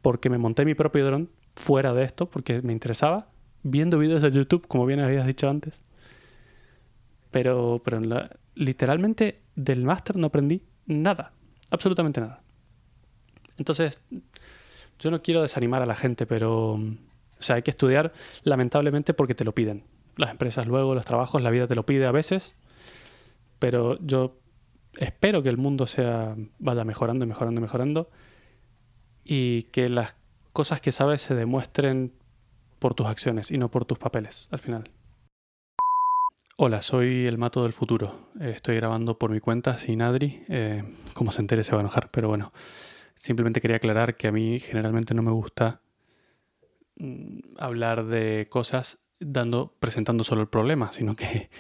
[0.01, 3.29] porque me monté mi propio dron fuera de esto, porque me interesaba,
[3.63, 5.83] viendo vídeos de YouTube, como bien habías dicho antes.
[7.31, 8.01] Pero, pero
[8.55, 11.35] literalmente del máster no aprendí nada,
[11.71, 12.41] absolutamente nada.
[13.59, 14.01] Entonces,
[14.99, 16.81] yo no quiero desanimar a la gente, pero, o
[17.39, 18.15] sea, hay que estudiar
[18.45, 19.85] lamentablemente porque te lo piden.
[20.17, 22.55] Las empresas luego, los trabajos, la vida te lo pide a veces,
[23.59, 24.39] pero yo
[24.99, 28.11] espero que el mundo sea vaya mejorando mejorando mejorando
[29.25, 30.17] y que las
[30.53, 32.13] cosas que sabes se demuestren
[32.79, 34.91] por tus acciones y no por tus papeles al final.
[36.59, 38.31] Hola, soy el Mato del Futuro.
[38.41, 40.43] Estoy grabando por mi cuenta sin Adri.
[40.49, 40.83] Eh,
[41.13, 42.53] como se entere se va a enojar, pero bueno.
[43.17, 45.83] Simplemente quería aclarar que a mí generalmente no me gusta
[46.97, 51.51] mm, hablar de cosas dando, presentando solo el problema, sino que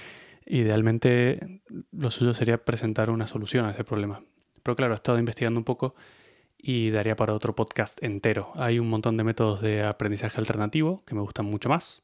[0.46, 4.22] idealmente lo suyo sería presentar una solución a ese problema.
[4.62, 5.94] Pero claro, he estado investigando un poco
[6.58, 8.52] y daría para otro podcast entero.
[8.56, 12.02] Hay un montón de métodos de aprendizaje alternativo que me gustan mucho más.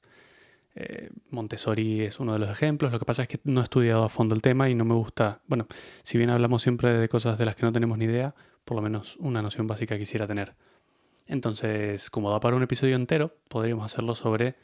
[0.75, 2.93] Eh, Montessori es uno de los ejemplos.
[2.93, 4.95] Lo que pasa es que no he estudiado a fondo el tema y no me
[4.95, 5.41] gusta.
[5.47, 5.67] Bueno,
[6.03, 8.35] si bien hablamos siempre de cosas de las que no tenemos ni idea,
[8.65, 10.55] por lo menos una noción básica quisiera tener.
[11.27, 14.57] Entonces, como da para un episodio entero, podríamos hacerlo sobre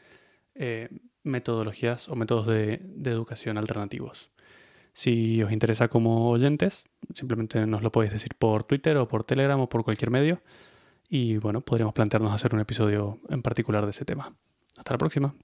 [0.58, 0.88] eh,
[1.22, 4.30] metodologías o métodos de, de educación alternativos.
[4.92, 6.84] Si os interesa como oyentes,
[7.14, 10.42] simplemente nos lo podéis decir por Twitter o por Telegram o por cualquier medio.
[11.08, 14.34] Y bueno, podríamos plantearnos hacer un episodio en particular de ese tema.
[14.76, 15.34] Hasta la próxima.